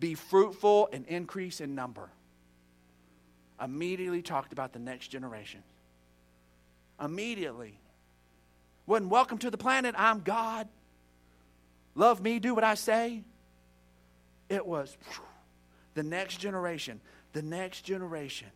Be 0.00 0.14
fruitful 0.14 0.88
and 0.92 1.06
increase 1.06 1.60
in 1.60 1.74
number. 1.74 2.08
Immediately 3.62 4.22
talked 4.22 4.52
about 4.52 4.72
the 4.72 4.78
next 4.78 5.08
generation. 5.08 5.62
Immediately 6.98 7.78
wasn't 8.86 9.10
welcome 9.10 9.38
to 9.38 9.50
the 9.50 9.58
planet, 9.58 9.94
I'm 9.96 10.20
God. 10.20 10.66
Love 11.94 12.22
me, 12.22 12.38
do 12.38 12.54
what 12.54 12.64
I 12.64 12.74
say. 12.74 13.22
It 14.48 14.66
was 14.66 14.96
whew, 15.12 15.24
the 15.94 16.02
next 16.02 16.38
generation. 16.38 17.00
the 17.32 17.42
next 17.42 17.82
generation. 17.82 18.48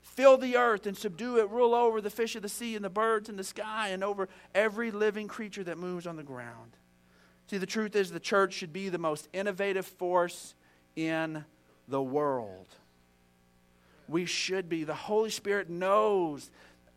Fill 0.00 0.38
the 0.38 0.56
earth 0.56 0.86
and 0.86 0.96
subdue 0.96 1.38
it, 1.38 1.50
rule 1.50 1.74
over 1.74 2.00
the 2.00 2.10
fish 2.10 2.36
of 2.36 2.42
the 2.42 2.48
sea 2.48 2.76
and 2.76 2.84
the 2.84 2.90
birds 2.90 3.28
in 3.28 3.36
the 3.36 3.44
sky 3.44 3.88
and 3.88 4.04
over 4.04 4.28
every 4.54 4.90
living 4.90 5.28
creature 5.28 5.64
that 5.64 5.78
moves 5.78 6.06
on 6.06 6.16
the 6.16 6.22
ground. 6.22 6.76
See, 7.50 7.58
the 7.58 7.66
truth 7.66 7.96
is, 7.96 8.10
the 8.10 8.20
church 8.20 8.54
should 8.54 8.72
be 8.72 8.88
the 8.88 8.98
most 8.98 9.28
innovative 9.32 9.86
force 9.86 10.54
in 10.96 11.44
the 11.88 12.02
world. 12.02 12.68
We 14.08 14.26
should 14.26 14.68
be. 14.68 14.84
The 14.84 14.94
Holy 14.94 15.30
Spirit 15.30 15.70
knows 15.70 16.50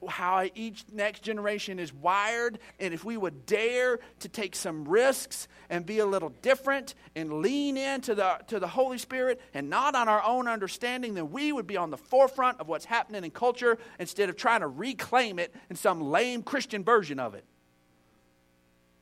how 0.08 0.46
each 0.54 0.86
next 0.92 1.24
generation 1.24 1.80
is 1.80 1.94
wired, 1.94 2.60
and 2.80 2.94
if 2.94 3.04
we 3.04 3.18
would 3.18 3.46
dare 3.46 4.00
to 4.20 4.30
take 4.30 4.56
some 4.56 4.86
risks 4.86 5.48
and 5.70 5.86
be 5.86 6.00
a 6.00 6.06
little 6.06 6.30
different 6.42 6.94
and 7.16 7.42
lean 7.42 7.78
into 7.78 8.14
the, 8.14 8.40
to 8.48 8.60
the 8.60 8.68
Holy 8.68 8.98
Spirit 9.00 9.42
and 9.54 9.70
not 9.70 9.96
on 9.96 10.08
our 10.08 10.24
own 10.24 10.48
understanding, 10.48 11.16
then 11.16 11.32
we 11.32 11.52
would 11.52 11.66
be 11.66 11.78
on 11.78 11.90
the 11.90 11.98
forefront 11.98 12.60
of 12.60 12.68
what's 12.68 12.86
happening 12.86 13.24
in 13.24 13.32
culture 13.32 13.78
instead 14.00 14.30
of 14.30 14.36
trying 14.36 14.62
to 14.62 14.68
reclaim 14.68 15.40
it 15.40 15.54
in 15.70 15.76
some 15.76 16.02
lame 16.02 16.44
Christian 16.44 16.84
version 16.84 17.20
of 17.20 17.34
it. 17.34 17.44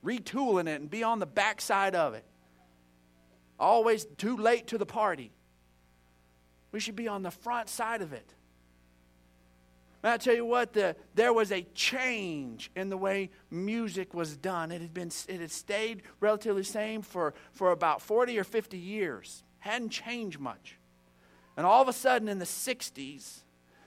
Retooling 0.04 0.68
it 0.68 0.80
and 0.80 0.90
be 0.90 1.04
on 1.04 1.20
the 1.20 1.26
backside 1.26 1.96
of 1.96 2.14
it. 2.14 2.24
Always 3.60 4.06
too 4.18 4.38
late 4.38 4.68
to 4.68 4.78
the 4.78 4.86
party. 4.86 5.32
We 6.72 6.80
should 6.80 6.96
be 6.96 7.08
on 7.08 7.24
the 7.24 7.32
front 7.32 7.70
side 7.70 8.02
of 8.02 8.12
it. 8.12 8.34
And 10.04 10.14
I 10.14 10.18
tell 10.18 10.36
you 10.36 10.46
what, 10.46 10.74
the, 10.74 10.96
there 11.16 11.34
was 11.34 11.52
a 11.52 11.64
change 11.74 12.70
in 12.76 12.90
the 12.90 12.98
way 12.98 13.32
music 13.50 14.14
was 14.14 14.38
done. 14.38 14.72
It 14.72 14.82
had 14.82 14.94
been 14.94 15.10
it 15.28 15.40
had 15.40 15.52
stayed 15.52 16.04
relatively 16.20 16.64
same 16.64 17.02
for, 17.02 17.34
for 17.52 17.72
about 17.72 18.04
40 18.04 18.38
or 18.38 18.44
50 18.44 18.78
years. 18.78 19.44
Hadn't 19.60 19.90
changed 19.90 20.40
much. 20.40 20.78
And 21.58 21.66
all 21.66 21.82
of 21.82 21.88
a 21.88 21.94
sudden 21.94 22.28
in 22.28 22.38
the 22.38 22.46
60s, 22.46 23.40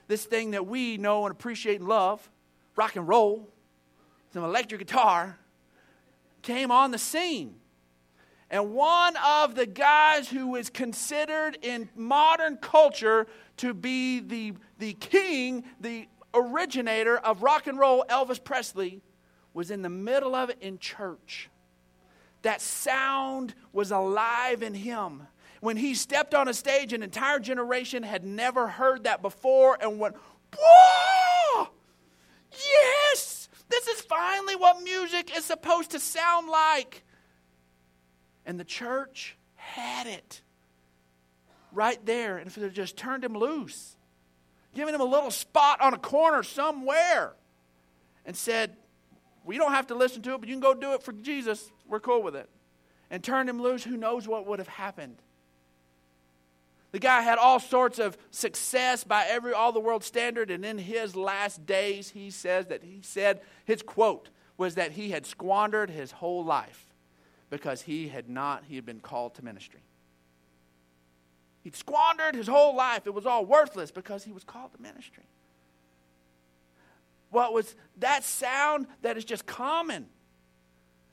this 0.07 0.25
thing 0.25 0.51
that 0.51 0.67
we 0.67 0.97
know 0.97 1.25
and 1.25 1.31
appreciate 1.31 1.79
and 1.79 1.87
love, 1.87 2.29
rock 2.75 2.97
and 2.97 3.07
roll, 3.07 3.47
some 4.33 4.43
electric 4.43 4.79
guitar, 4.79 5.37
came 6.41 6.69
on 6.69 6.91
the 6.91 6.97
scene. 6.97 7.55
And 8.49 8.73
one 8.73 9.15
of 9.17 9.55
the 9.55 9.65
guys 9.65 10.27
who 10.27 10.55
is 10.55 10.69
considered 10.69 11.57
in 11.61 11.89
modern 11.95 12.57
culture 12.57 13.27
to 13.57 13.73
be 13.73 14.19
the, 14.19 14.53
the 14.79 14.93
king, 14.93 15.63
the 15.79 16.07
originator 16.33 17.17
of 17.17 17.43
rock 17.43 17.67
and 17.67 17.77
roll, 17.77 18.03
Elvis 18.09 18.43
Presley, 18.43 19.01
was 19.53 19.69
in 19.69 19.81
the 19.81 19.89
middle 19.89 20.33
of 20.33 20.49
it 20.49 20.57
in 20.61 20.79
church. 20.79 21.49
That 22.41 22.61
sound 22.61 23.53
was 23.73 23.91
alive 23.91 24.63
in 24.63 24.73
him. 24.73 25.27
When 25.61 25.77
he 25.77 25.93
stepped 25.93 26.33
on 26.33 26.47
a 26.47 26.53
stage, 26.53 26.93
an 26.93 27.03
entire 27.03 27.39
generation 27.39 28.01
had 28.01 28.23
never 28.23 28.67
heard 28.67 29.03
that 29.03 29.21
before 29.21 29.77
and 29.81 29.99
went, 29.99 30.15
Whoa! 30.57 31.69
Yes! 32.51 33.49
This 33.67 33.87
is 33.87 34.01
finally 34.01 34.55
what 34.55 34.81
music 34.81 35.35
is 35.37 35.45
supposed 35.45 35.91
to 35.91 35.99
sound 35.99 36.47
like. 36.49 37.03
And 38.45 38.59
the 38.59 38.63
church 38.65 39.37
had 39.55 40.07
it 40.07 40.41
right 41.71 42.03
there. 42.05 42.37
And 42.37 42.47
if 42.47 42.55
they 42.55 42.69
just 42.69 42.97
turned 42.97 43.23
him 43.23 43.37
loose, 43.37 43.95
giving 44.73 44.93
him 44.93 45.01
a 45.01 45.05
little 45.05 45.31
spot 45.31 45.81
on 45.81 45.93
a 45.93 45.97
corner 45.97 46.43
somewhere, 46.43 47.33
and 48.25 48.35
said, 48.35 48.75
We 49.45 49.57
don't 49.57 49.71
have 49.71 49.87
to 49.87 49.95
listen 49.95 50.21
to 50.23 50.35
it, 50.35 50.39
but 50.39 50.49
you 50.49 50.55
can 50.55 50.61
go 50.61 50.73
do 50.73 50.93
it 50.93 51.03
for 51.03 51.11
Jesus. 51.11 51.71
We're 51.87 51.99
cool 51.99 52.21
with 52.21 52.35
it. 52.35 52.49
And 53.11 53.23
turned 53.23 53.49
him 53.49 53.61
loose, 53.61 53.83
who 53.83 53.97
knows 53.97 54.27
what 54.27 54.45
would 54.45 54.59
have 54.59 54.67
happened. 54.67 55.17
The 56.91 56.99
guy 56.99 57.21
had 57.21 57.37
all 57.37 57.59
sorts 57.59 57.99
of 57.99 58.17
success 58.31 59.03
by 59.03 59.25
every 59.27 59.53
all 59.53 59.71
the 59.71 59.79
world 59.79 60.03
standard, 60.03 60.49
and 60.49 60.65
in 60.65 60.79
his 60.79 61.15
last 61.15 61.65
days, 61.65 62.09
he 62.09 62.31
says 62.31 62.67
that 62.67 62.83
he 62.83 62.99
said 63.03 63.41
his 63.65 63.83
quote 63.83 64.29
was 64.57 64.75
that 64.75 64.93
he 64.93 65.11
had 65.11 65.25
squandered 65.25 65.89
his 65.89 66.11
whole 66.11 66.43
life 66.43 66.88
because 67.49 67.81
he 67.81 68.07
had 68.07 68.29
not 68.29 68.63
he 68.67 68.75
had 68.75 68.85
been 68.85 68.99
called 68.99 69.35
to 69.35 69.45
ministry. 69.45 69.81
He'd 71.61 71.75
squandered 71.75 72.35
his 72.35 72.47
whole 72.47 72.75
life. 72.75 73.05
It 73.05 73.13
was 73.13 73.25
all 73.25 73.45
worthless 73.45 73.91
because 73.91 74.23
he 74.23 74.31
was 74.31 74.43
called 74.43 74.73
to 74.73 74.81
ministry. 74.81 75.25
What 77.31 77.53
was 77.53 77.75
that 77.97 78.23
sound 78.23 78.87
that 79.01 79.17
is 79.17 79.25
just 79.25 79.45
common, 79.45 80.07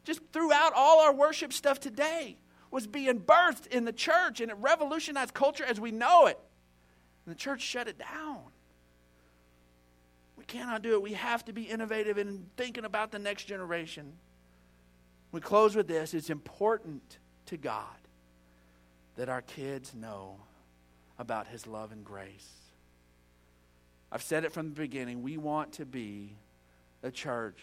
just 0.04 0.20
throughout 0.32 0.72
all 0.74 1.00
our 1.00 1.12
worship 1.12 1.52
stuff 1.52 1.80
today, 1.80 2.38
was 2.70 2.86
being 2.86 3.20
birthed 3.20 3.66
in 3.66 3.84
the 3.84 3.92
church 3.92 4.40
and 4.40 4.50
it 4.50 4.56
revolutionized 4.60 5.34
culture 5.34 5.64
as 5.64 5.80
we 5.80 5.90
know 5.90 6.26
it. 6.26 6.38
And 7.24 7.34
the 7.34 7.38
church 7.38 7.60
shut 7.60 7.88
it 7.88 7.98
down. 7.98 8.42
We 10.36 10.44
cannot 10.44 10.82
do 10.82 10.94
it. 10.94 11.02
We 11.02 11.14
have 11.14 11.44
to 11.46 11.52
be 11.52 11.64
innovative 11.64 12.18
in 12.18 12.46
thinking 12.56 12.84
about 12.84 13.10
the 13.10 13.18
next 13.18 13.44
generation. 13.44 14.12
We 15.36 15.42
close 15.42 15.76
with 15.76 15.86
this 15.86 16.14
it's 16.14 16.30
important 16.30 17.18
to 17.44 17.58
God 17.58 17.84
that 19.16 19.28
our 19.28 19.42
kids 19.42 19.92
know 19.94 20.36
about 21.18 21.46
His 21.46 21.66
love 21.66 21.92
and 21.92 22.02
grace. 22.02 22.48
I've 24.10 24.22
said 24.22 24.46
it 24.46 24.52
from 24.52 24.70
the 24.70 24.74
beginning. 24.74 25.22
We 25.22 25.36
want 25.36 25.72
to 25.72 25.84
be 25.84 26.32
a 27.02 27.10
church 27.10 27.58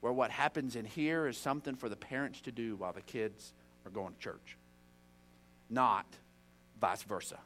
where 0.00 0.12
what 0.12 0.30
happens 0.30 0.76
in 0.76 0.84
here 0.84 1.26
is 1.26 1.36
something 1.36 1.74
for 1.74 1.88
the 1.88 1.96
parents 1.96 2.40
to 2.42 2.52
do 2.52 2.76
while 2.76 2.92
the 2.92 3.02
kids 3.02 3.52
are 3.84 3.90
going 3.90 4.12
to 4.14 4.20
church, 4.20 4.56
not 5.68 6.06
vice 6.80 7.02
versa. 7.02 7.38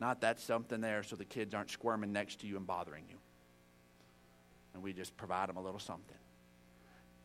Not 0.00 0.20
that's 0.20 0.44
something 0.44 0.82
there 0.82 1.02
so 1.02 1.16
the 1.16 1.24
kids 1.24 1.54
aren't 1.54 1.70
squirming 1.70 2.12
next 2.12 2.40
to 2.40 2.46
you 2.46 2.58
and 2.58 2.66
bothering 2.66 3.04
you. 3.08 3.16
And 4.74 4.82
we 4.82 4.92
just 4.92 5.16
provide 5.16 5.48
them 5.48 5.56
a 5.56 5.62
little 5.62 5.80
something. 5.80 6.18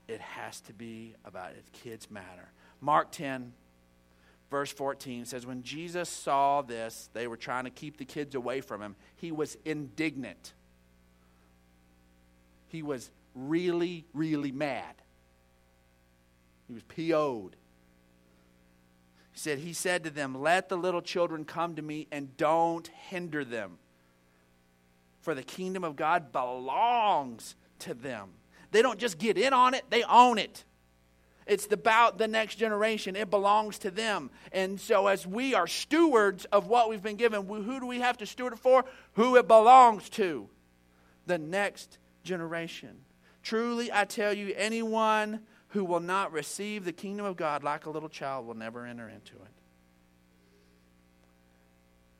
It 0.09 0.21
has 0.21 0.59
to 0.61 0.73
be 0.73 1.13
about 1.23 1.51
it. 1.51 1.63
Kids 1.71 2.09
matter. 2.09 2.49
Mark 2.81 3.11
10, 3.11 3.53
verse 4.49 4.71
14 4.71 5.25
says, 5.25 5.45
When 5.45 5.61
Jesus 5.61 6.09
saw 6.09 6.63
this, 6.63 7.11
they 7.13 7.27
were 7.27 7.37
trying 7.37 7.65
to 7.65 7.69
keep 7.69 7.97
the 7.97 8.05
kids 8.05 8.33
away 8.33 8.61
from 8.61 8.81
him. 8.81 8.95
He 9.17 9.31
was 9.31 9.55
indignant. 9.65 10.53
He 12.69 12.81
was 12.81 13.11
really, 13.35 14.05
really 14.15 14.51
mad. 14.51 14.95
He 16.67 16.73
was 16.73 16.83
PO'd. 16.83 17.55
He 19.31 19.39
said, 19.39 19.59
He 19.59 19.73
said 19.73 20.03
to 20.05 20.09
them, 20.09 20.41
Let 20.41 20.69
the 20.69 20.77
little 20.77 21.03
children 21.03 21.45
come 21.45 21.75
to 21.75 21.83
me 21.83 22.07
and 22.11 22.35
don't 22.35 22.87
hinder 22.87 23.45
them. 23.45 23.77
For 25.21 25.35
the 25.35 25.43
kingdom 25.43 25.83
of 25.83 25.95
God 25.95 26.31
belongs 26.31 27.53
to 27.79 27.93
them. 27.93 28.29
They 28.71 28.81
don't 28.81 28.99
just 28.99 29.17
get 29.17 29.37
in 29.37 29.53
on 29.53 29.73
it, 29.73 29.85
they 29.89 30.03
own 30.03 30.37
it. 30.37 30.63
It's 31.49 31.67
about 31.71 32.19
the 32.19 32.27
next 32.27 32.57
generation. 32.57 33.15
It 33.15 33.31
belongs 33.31 33.79
to 33.79 33.89
them. 33.89 34.29
And 34.51 34.79
so, 34.79 35.07
as 35.07 35.25
we 35.25 35.55
are 35.55 35.65
stewards 35.65 36.45
of 36.45 36.67
what 36.67 36.91
we've 36.91 37.01
been 37.01 37.15
given, 37.15 37.47
who 37.47 37.79
do 37.79 37.87
we 37.87 37.99
have 38.01 38.17
to 38.17 38.27
steward 38.27 38.53
it 38.53 38.59
for? 38.59 38.85
Who 39.13 39.35
it 39.35 39.47
belongs 39.47 40.09
to. 40.11 40.47
The 41.25 41.39
next 41.39 41.97
generation. 42.23 42.99
Truly, 43.41 43.91
I 43.91 44.05
tell 44.05 44.31
you, 44.31 44.53
anyone 44.55 45.39
who 45.69 45.83
will 45.83 45.99
not 45.99 46.31
receive 46.31 46.85
the 46.85 46.91
kingdom 46.91 47.25
of 47.25 47.35
God 47.35 47.63
like 47.63 47.87
a 47.87 47.89
little 47.89 48.09
child 48.09 48.45
will 48.45 48.53
never 48.53 48.85
enter 48.85 49.09
into 49.09 49.33
it. 49.33 49.51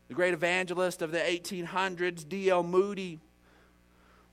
The 0.08 0.16
great 0.16 0.34
evangelist 0.34 1.04
of 1.04 1.12
the 1.12 1.20
1800s, 1.20 2.28
D.L. 2.28 2.64
Moody, 2.64 3.20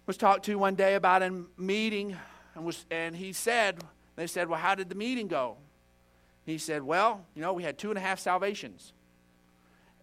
was 0.06 0.16
talked 0.16 0.44
to 0.44 0.56
one 0.56 0.76
day 0.76 0.94
about 0.94 1.22
a 1.22 1.44
meeting, 1.58 2.16
and, 2.54 2.64
was, 2.64 2.86
and 2.90 3.14
he 3.14 3.32
said, 3.32 3.82
they 4.14 4.26
said, 4.26 4.48
Well, 4.48 4.60
how 4.60 4.74
did 4.74 4.88
the 4.88 4.94
meeting 4.94 5.28
go? 5.28 5.56
He 6.44 6.58
said, 6.58 6.82
Well, 6.82 7.26
you 7.34 7.42
know, 7.42 7.52
we 7.52 7.64
had 7.64 7.76
two 7.76 7.90
and 7.90 7.98
a 7.98 8.00
half 8.00 8.18
salvations. 8.18 8.92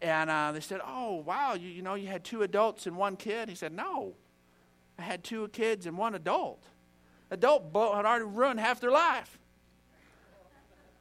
And 0.01 0.29
uh, 0.29 0.51
they 0.51 0.59
said, 0.59 0.81
Oh, 0.85 1.23
wow, 1.25 1.53
you, 1.53 1.69
you 1.69 1.81
know, 1.81 1.95
you 1.95 2.07
had 2.07 2.23
two 2.23 2.43
adults 2.43 2.85
and 2.85 2.97
one 2.97 3.15
kid. 3.15 3.47
He 3.47 3.55
said, 3.55 3.71
No, 3.71 4.13
I 4.99 5.03
had 5.03 5.23
two 5.23 5.47
kids 5.49 5.85
and 5.85 5.97
one 5.97 6.13
adult. 6.15 6.63
Adult 7.31 7.63
had 7.73 8.05
already 8.05 8.25
ruined 8.25 8.59
half 8.59 8.79
their 8.81 8.91
life. 8.91 9.39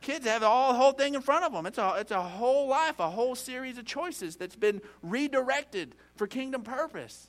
Kids 0.00 0.26
have 0.26 0.42
all 0.42 0.72
the 0.72 0.78
whole 0.78 0.92
thing 0.92 1.14
in 1.14 1.20
front 1.20 1.44
of 1.44 1.52
them. 1.52 1.66
It's 1.66 1.78
a, 1.78 1.94
it's 1.98 2.10
a 2.10 2.22
whole 2.22 2.66
life, 2.66 2.98
a 2.98 3.10
whole 3.10 3.34
series 3.34 3.78
of 3.78 3.84
choices 3.84 4.36
that's 4.36 4.56
been 4.56 4.80
redirected 5.02 5.94
for 6.16 6.26
kingdom 6.26 6.62
purpose. 6.62 7.28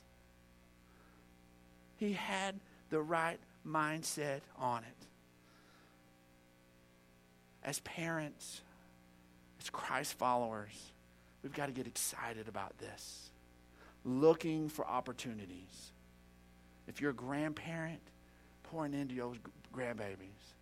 He 1.96 2.12
had 2.12 2.56
the 2.90 3.00
right 3.00 3.38
mindset 3.66 4.40
on 4.58 4.82
it 4.84 5.06
as 7.64 7.80
parents, 7.80 8.60
as 9.60 9.70
Christ 9.70 10.14
followers, 10.14 10.92
we've 11.42 11.54
got 11.54 11.66
to 11.66 11.72
get 11.72 11.86
excited 11.86 12.46
about 12.46 12.76
this. 12.78 13.30
Looking 14.04 14.68
for 14.68 14.86
opportunities. 14.86 15.92
If 16.86 17.00
you're 17.00 17.12
a 17.12 17.14
grandparent, 17.14 18.02
pouring 18.64 18.92
into 18.92 19.14
those 19.14 19.36
grandbabies. 19.74 20.52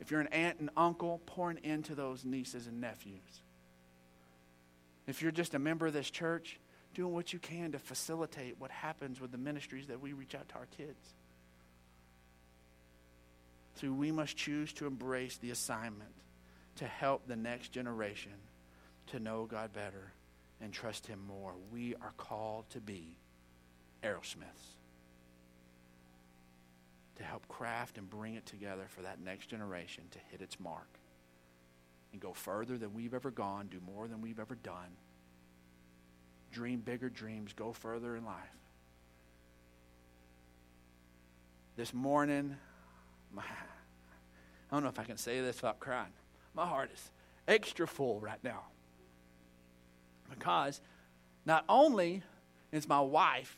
If 0.00 0.10
you're 0.10 0.20
an 0.20 0.26
aunt 0.28 0.58
and 0.58 0.70
uncle, 0.76 1.20
pouring 1.26 1.58
into 1.62 1.94
those 1.94 2.24
nieces 2.24 2.66
and 2.66 2.80
nephews. 2.80 3.42
If 5.06 5.22
you're 5.22 5.30
just 5.30 5.54
a 5.54 5.60
member 5.60 5.86
of 5.86 5.92
this 5.92 6.10
church, 6.10 6.58
doing 6.94 7.12
what 7.12 7.32
you 7.32 7.38
can 7.38 7.72
to 7.72 7.78
facilitate 7.78 8.56
what 8.58 8.70
happens 8.70 9.20
with 9.20 9.32
the 9.32 9.38
ministries 9.38 9.86
that 9.86 10.00
we 10.00 10.12
reach 10.12 10.34
out 10.34 10.48
to 10.50 10.54
our 10.56 10.66
kids. 10.76 11.14
So 13.76 13.90
we 13.90 14.12
must 14.12 14.36
choose 14.36 14.72
to 14.74 14.86
embrace 14.86 15.38
the 15.38 15.50
assignment 15.50 16.12
to 16.76 16.86
help 16.86 17.26
the 17.26 17.36
next 17.36 17.72
generation 17.72 18.32
to 19.08 19.18
know 19.18 19.46
God 19.46 19.72
better 19.72 20.12
and 20.60 20.72
trust 20.72 21.06
Him 21.06 21.20
more. 21.26 21.54
We 21.72 21.94
are 21.96 22.12
called 22.16 22.68
to 22.70 22.80
be 22.80 23.16
Arrowsmiths 24.02 24.76
to 27.16 27.22
help 27.22 27.46
craft 27.48 27.98
and 27.98 28.08
bring 28.08 28.34
it 28.34 28.46
together 28.46 28.84
for 28.88 29.02
that 29.02 29.20
next 29.20 29.48
generation 29.48 30.04
to 30.10 30.18
hit 30.30 30.40
its 30.40 30.58
mark 30.58 30.98
and 32.12 32.20
go 32.20 32.32
further 32.32 32.78
than 32.78 32.94
we've 32.94 33.14
ever 33.14 33.30
gone, 33.30 33.68
do 33.68 33.80
more 33.84 34.08
than 34.08 34.20
we've 34.20 34.40
ever 34.40 34.54
done. 34.54 34.96
Dream 36.52 36.80
bigger 36.80 37.08
dreams, 37.08 37.52
go 37.54 37.72
further 37.72 38.14
in 38.16 38.24
life. 38.24 38.36
This 41.76 41.94
morning, 41.94 42.56
my, 43.34 43.42
I 43.42 44.74
don't 44.74 44.82
know 44.82 44.90
if 44.90 44.98
I 44.98 45.04
can 45.04 45.16
say 45.16 45.40
this 45.40 45.56
without 45.56 45.80
crying. 45.80 46.12
My 46.54 46.66
heart 46.66 46.90
is 46.92 47.10
extra 47.48 47.86
full 47.86 48.20
right 48.20 48.42
now. 48.44 48.64
Because 50.28 50.80
not 51.46 51.64
only 51.68 52.22
is 52.70 52.86
my 52.86 53.00
wife, 53.00 53.56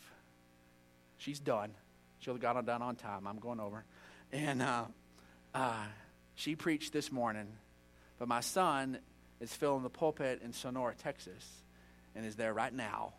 she's 1.18 1.40
done. 1.40 1.72
She'll 2.20 2.34
have 2.34 2.40
gotten 2.40 2.64
done 2.64 2.82
on 2.82 2.96
time. 2.96 3.26
I'm 3.26 3.38
going 3.38 3.60
over. 3.60 3.84
And 4.32 4.62
uh, 4.62 4.84
uh, 5.52 5.84
she 6.34 6.54
preached 6.56 6.92
this 6.92 7.10
morning. 7.10 7.48
But 8.18 8.28
my 8.28 8.40
son 8.40 8.98
is 9.40 9.52
filling 9.52 9.82
the 9.82 9.90
pulpit 9.90 10.40
in 10.42 10.52
Sonora, 10.52 10.94
Texas, 10.94 11.63
and 12.14 12.24
is 12.24 12.36
there 12.36 12.52
right 12.52 12.72
now. 12.72 13.12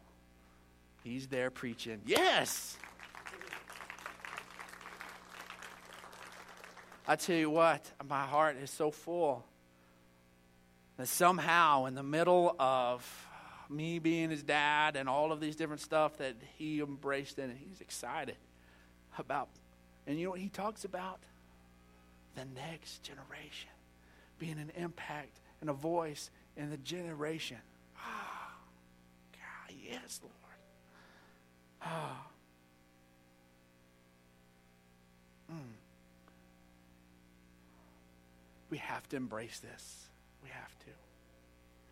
He's 1.04 1.28
there 1.28 1.52
preaching. 1.52 2.02
Yes! 2.06 2.78
I 7.08 7.16
tell 7.16 7.36
you 7.36 7.52
what, 7.52 7.92
my 8.08 8.24
heart 8.24 8.58
is 8.58 8.72
so 8.72 8.90
full 8.90 9.46
that 10.98 11.08
somehow, 11.08 11.86
in 11.86 11.94
the 11.94 12.04
middle 12.04 12.56
of 12.58 13.28
me 13.70 14.00
being 14.00 14.30
his 14.32 14.42
dad 14.42 14.96
and 14.96 15.08
all 15.08 15.32
of 15.32 15.40
these 15.40 15.56
different 15.56 15.82
stuff, 15.82 16.18
that 16.18 16.36
he 16.58 16.80
embraced 16.80 17.38
and 17.38 17.56
he's 17.56 17.82
excited 17.82 18.38
about. 19.20 19.50
And 20.08 20.18
you 20.18 20.26
know 20.26 20.32
what 20.32 20.40
he 20.40 20.50
talks 20.50 20.86
about? 20.86 21.20
The 22.36 22.46
next 22.56 23.04
generation 23.04 23.70
being 24.40 24.58
an 24.60 24.72
impact 24.76 25.40
and 25.62 25.70
a 25.70 25.74
voice 25.74 26.30
in 26.58 26.70
the 26.70 26.78
generation. 26.78 27.58
Yes, 29.90 30.20
Lord. 30.22 30.34
Ah. 31.82 32.28
Oh. 35.50 35.54
Mm. 35.54 35.60
We 38.70 38.78
have 38.78 39.08
to 39.10 39.16
embrace 39.16 39.60
this. 39.60 40.08
We 40.44 40.50
have 40.50 40.78
to. 40.80 40.86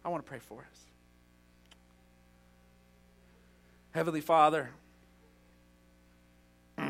I 0.04 0.10
want 0.10 0.26
to 0.26 0.30
pray 0.30 0.40
for 0.40 0.60
us. 0.60 0.80
Heavenly 3.92 4.22
Father, 4.22 4.72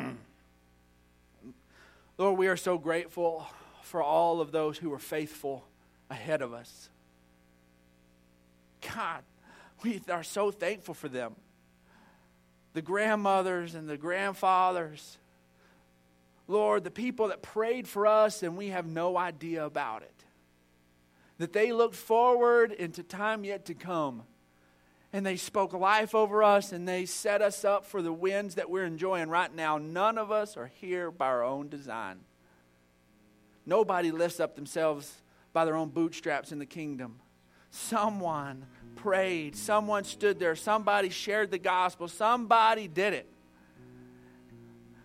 Lord, 2.18 2.38
we 2.38 2.48
are 2.48 2.56
so 2.56 2.78
grateful 2.78 3.46
for 3.82 4.02
all 4.02 4.40
of 4.40 4.54
those 4.54 4.78
who 4.78 4.90
were 4.90 5.00
faithful 5.00 5.66
ahead 6.10 6.42
of 6.42 6.54
us. 6.54 6.90
God, 8.96 9.24
we 9.84 10.02
are 10.10 10.24
so 10.24 10.52
thankful 10.52 10.94
for 10.94 11.10
them. 11.10 11.36
The 12.74 12.82
grandmothers 12.82 13.76
and 13.76 13.88
the 13.88 13.98
grandfathers. 13.98 15.18
Lord, 16.48 16.84
the 16.84 16.92
people 16.92 17.28
that 17.28 17.42
prayed 17.42 17.88
for 17.88 18.08
us 18.08 18.44
and 18.44 18.58
we 18.58 18.70
have 18.70 18.86
no 18.86 19.18
idea 19.18 19.66
about 19.66 20.02
it. 20.02 20.26
That 21.38 21.54
they 21.54 21.72
looked 21.72 21.96
forward 21.96 22.72
into 22.72 23.04
time 23.04 23.44
yet 23.44 23.66
to 23.66 23.74
come. 23.74 24.24
And 25.12 25.26
they 25.26 25.38
spoke 25.38 25.74
life 25.74 26.16
over 26.16 26.42
us 26.42 26.72
and 26.72 26.88
they 26.88 27.06
set 27.06 27.42
us 27.42 27.64
up 27.64 27.86
for 27.86 28.02
the 28.02 28.14
winds 28.14 28.56
that 28.56 28.70
we're 28.70 28.86
enjoying 28.86 29.30
right 29.30 29.54
now. 29.54 29.78
None 29.78 30.18
of 30.18 30.32
us 30.32 30.58
are 30.58 30.72
here 30.82 31.12
by 31.12 31.28
our 31.28 31.44
own 31.44 31.70
design. 31.70 32.22
Nobody 33.66 34.12
lifts 34.12 34.40
up 34.40 34.56
themselves 34.56 35.22
by 35.54 35.66
their 35.66 35.76
own 35.76 35.90
bootstraps 35.90 36.52
in 36.52 36.60
the 36.60 36.66
kingdom. 36.66 37.20
Someone 37.70 38.66
prayed, 38.96 39.56
someone 39.56 40.04
stood 40.04 40.40
there, 40.40 40.56
somebody 40.56 41.10
shared 41.10 41.52
the 41.52 41.58
gospel, 41.58 42.08
somebody 42.08 42.88
did 42.88 43.14
it. 43.14 43.30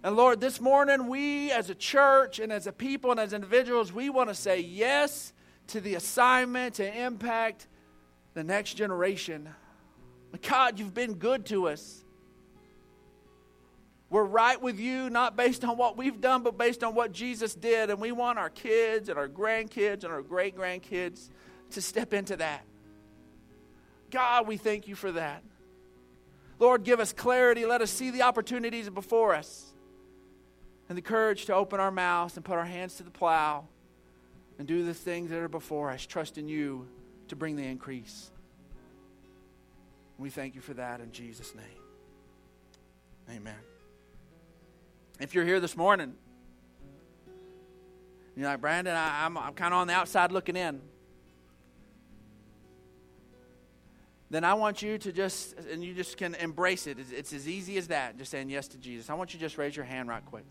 And 0.02 0.16
Lord, 0.16 0.40
this 0.40 0.60
morning, 0.60 1.08
we 1.08 1.50
as 1.50 1.70
a 1.70 1.74
church 1.74 2.38
and 2.38 2.52
as 2.52 2.66
a 2.66 2.72
people 2.72 3.10
and 3.10 3.18
as 3.18 3.32
individuals, 3.32 3.92
we 3.92 4.10
want 4.10 4.28
to 4.28 4.34
say 4.34 4.60
yes 4.60 5.32
to 5.68 5.80
the 5.80 5.96
assignment 5.96 6.74
to 6.74 6.98
impact 7.04 7.66
the 8.34 8.44
next 8.44 8.74
generation. 8.74 9.48
God, 10.48 10.78
you've 10.78 10.94
been 10.94 11.14
good 11.14 11.46
to 11.46 11.68
us. 11.68 12.04
We're 14.10 14.24
right 14.24 14.60
with 14.60 14.78
you, 14.78 15.10
not 15.10 15.36
based 15.36 15.64
on 15.64 15.76
what 15.76 15.96
we've 15.98 16.20
done, 16.20 16.42
but 16.42 16.56
based 16.56 16.82
on 16.82 16.94
what 16.94 17.12
Jesus 17.12 17.54
did. 17.54 17.90
And 17.90 18.00
we 18.00 18.12
want 18.12 18.38
our 18.38 18.48
kids 18.48 19.08
and 19.08 19.18
our 19.18 19.28
grandkids 19.28 20.04
and 20.04 20.12
our 20.12 20.22
great 20.22 20.56
grandkids 20.56 21.28
to 21.72 21.82
step 21.82 22.14
into 22.14 22.36
that. 22.36 22.64
God, 24.10 24.46
we 24.46 24.56
thank 24.56 24.88
you 24.88 24.94
for 24.94 25.12
that. 25.12 25.42
Lord, 26.58 26.82
give 26.82 27.00
us 27.00 27.12
clarity. 27.12 27.66
Let 27.66 27.82
us 27.82 27.90
see 27.90 28.10
the 28.10 28.22
opportunities 28.22 28.88
before 28.90 29.34
us 29.34 29.72
and 30.88 30.96
the 30.96 31.02
courage 31.02 31.46
to 31.46 31.54
open 31.54 31.80
our 31.80 31.90
mouths 31.90 32.36
and 32.36 32.44
put 32.44 32.56
our 32.56 32.64
hands 32.64 32.96
to 32.96 33.02
the 33.02 33.10
plow 33.10 33.66
and 34.58 34.66
do 34.66 34.84
the 34.84 34.94
things 34.94 35.30
that 35.30 35.38
are 35.38 35.48
before 35.48 35.90
us, 35.90 36.04
trust 36.04 36.38
in 36.38 36.48
you 36.48 36.88
to 37.28 37.36
bring 37.36 37.56
the 37.56 37.64
increase. 37.64 38.30
We 40.18 40.30
thank 40.30 40.56
you 40.56 40.60
for 40.60 40.74
that 40.74 41.00
in 41.00 41.12
Jesus' 41.12 41.54
name. 41.54 41.64
Amen. 43.30 43.54
If 45.20 45.34
you're 45.34 45.44
here 45.44 45.60
this 45.60 45.76
morning, 45.76 46.14
you're 48.36 48.46
like, 48.46 48.60
Brandon, 48.60 48.96
I, 48.96 49.26
I'm, 49.26 49.36
I'm 49.36 49.52
kind 49.52 49.74
of 49.74 49.80
on 49.80 49.86
the 49.86 49.92
outside 49.92 50.32
looking 50.32 50.56
in. 50.56 50.80
Then 54.30 54.44
I 54.44 54.54
want 54.54 54.82
you 54.82 54.98
to 54.98 55.12
just, 55.12 55.54
and 55.70 55.82
you 55.82 55.94
just 55.94 56.16
can 56.16 56.34
embrace 56.34 56.86
it. 56.86 56.98
It's, 56.98 57.10
it's 57.10 57.32
as 57.32 57.48
easy 57.48 57.78
as 57.78 57.88
that, 57.88 58.18
just 58.18 58.30
saying 58.30 58.50
yes 58.50 58.68
to 58.68 58.78
Jesus. 58.78 59.08
I 59.08 59.14
want 59.14 59.32
you 59.32 59.38
to 59.38 59.44
just 59.44 59.56
raise 59.56 59.74
your 59.74 59.86
hand 59.86 60.08
right 60.08 60.24
quick. 60.24 60.44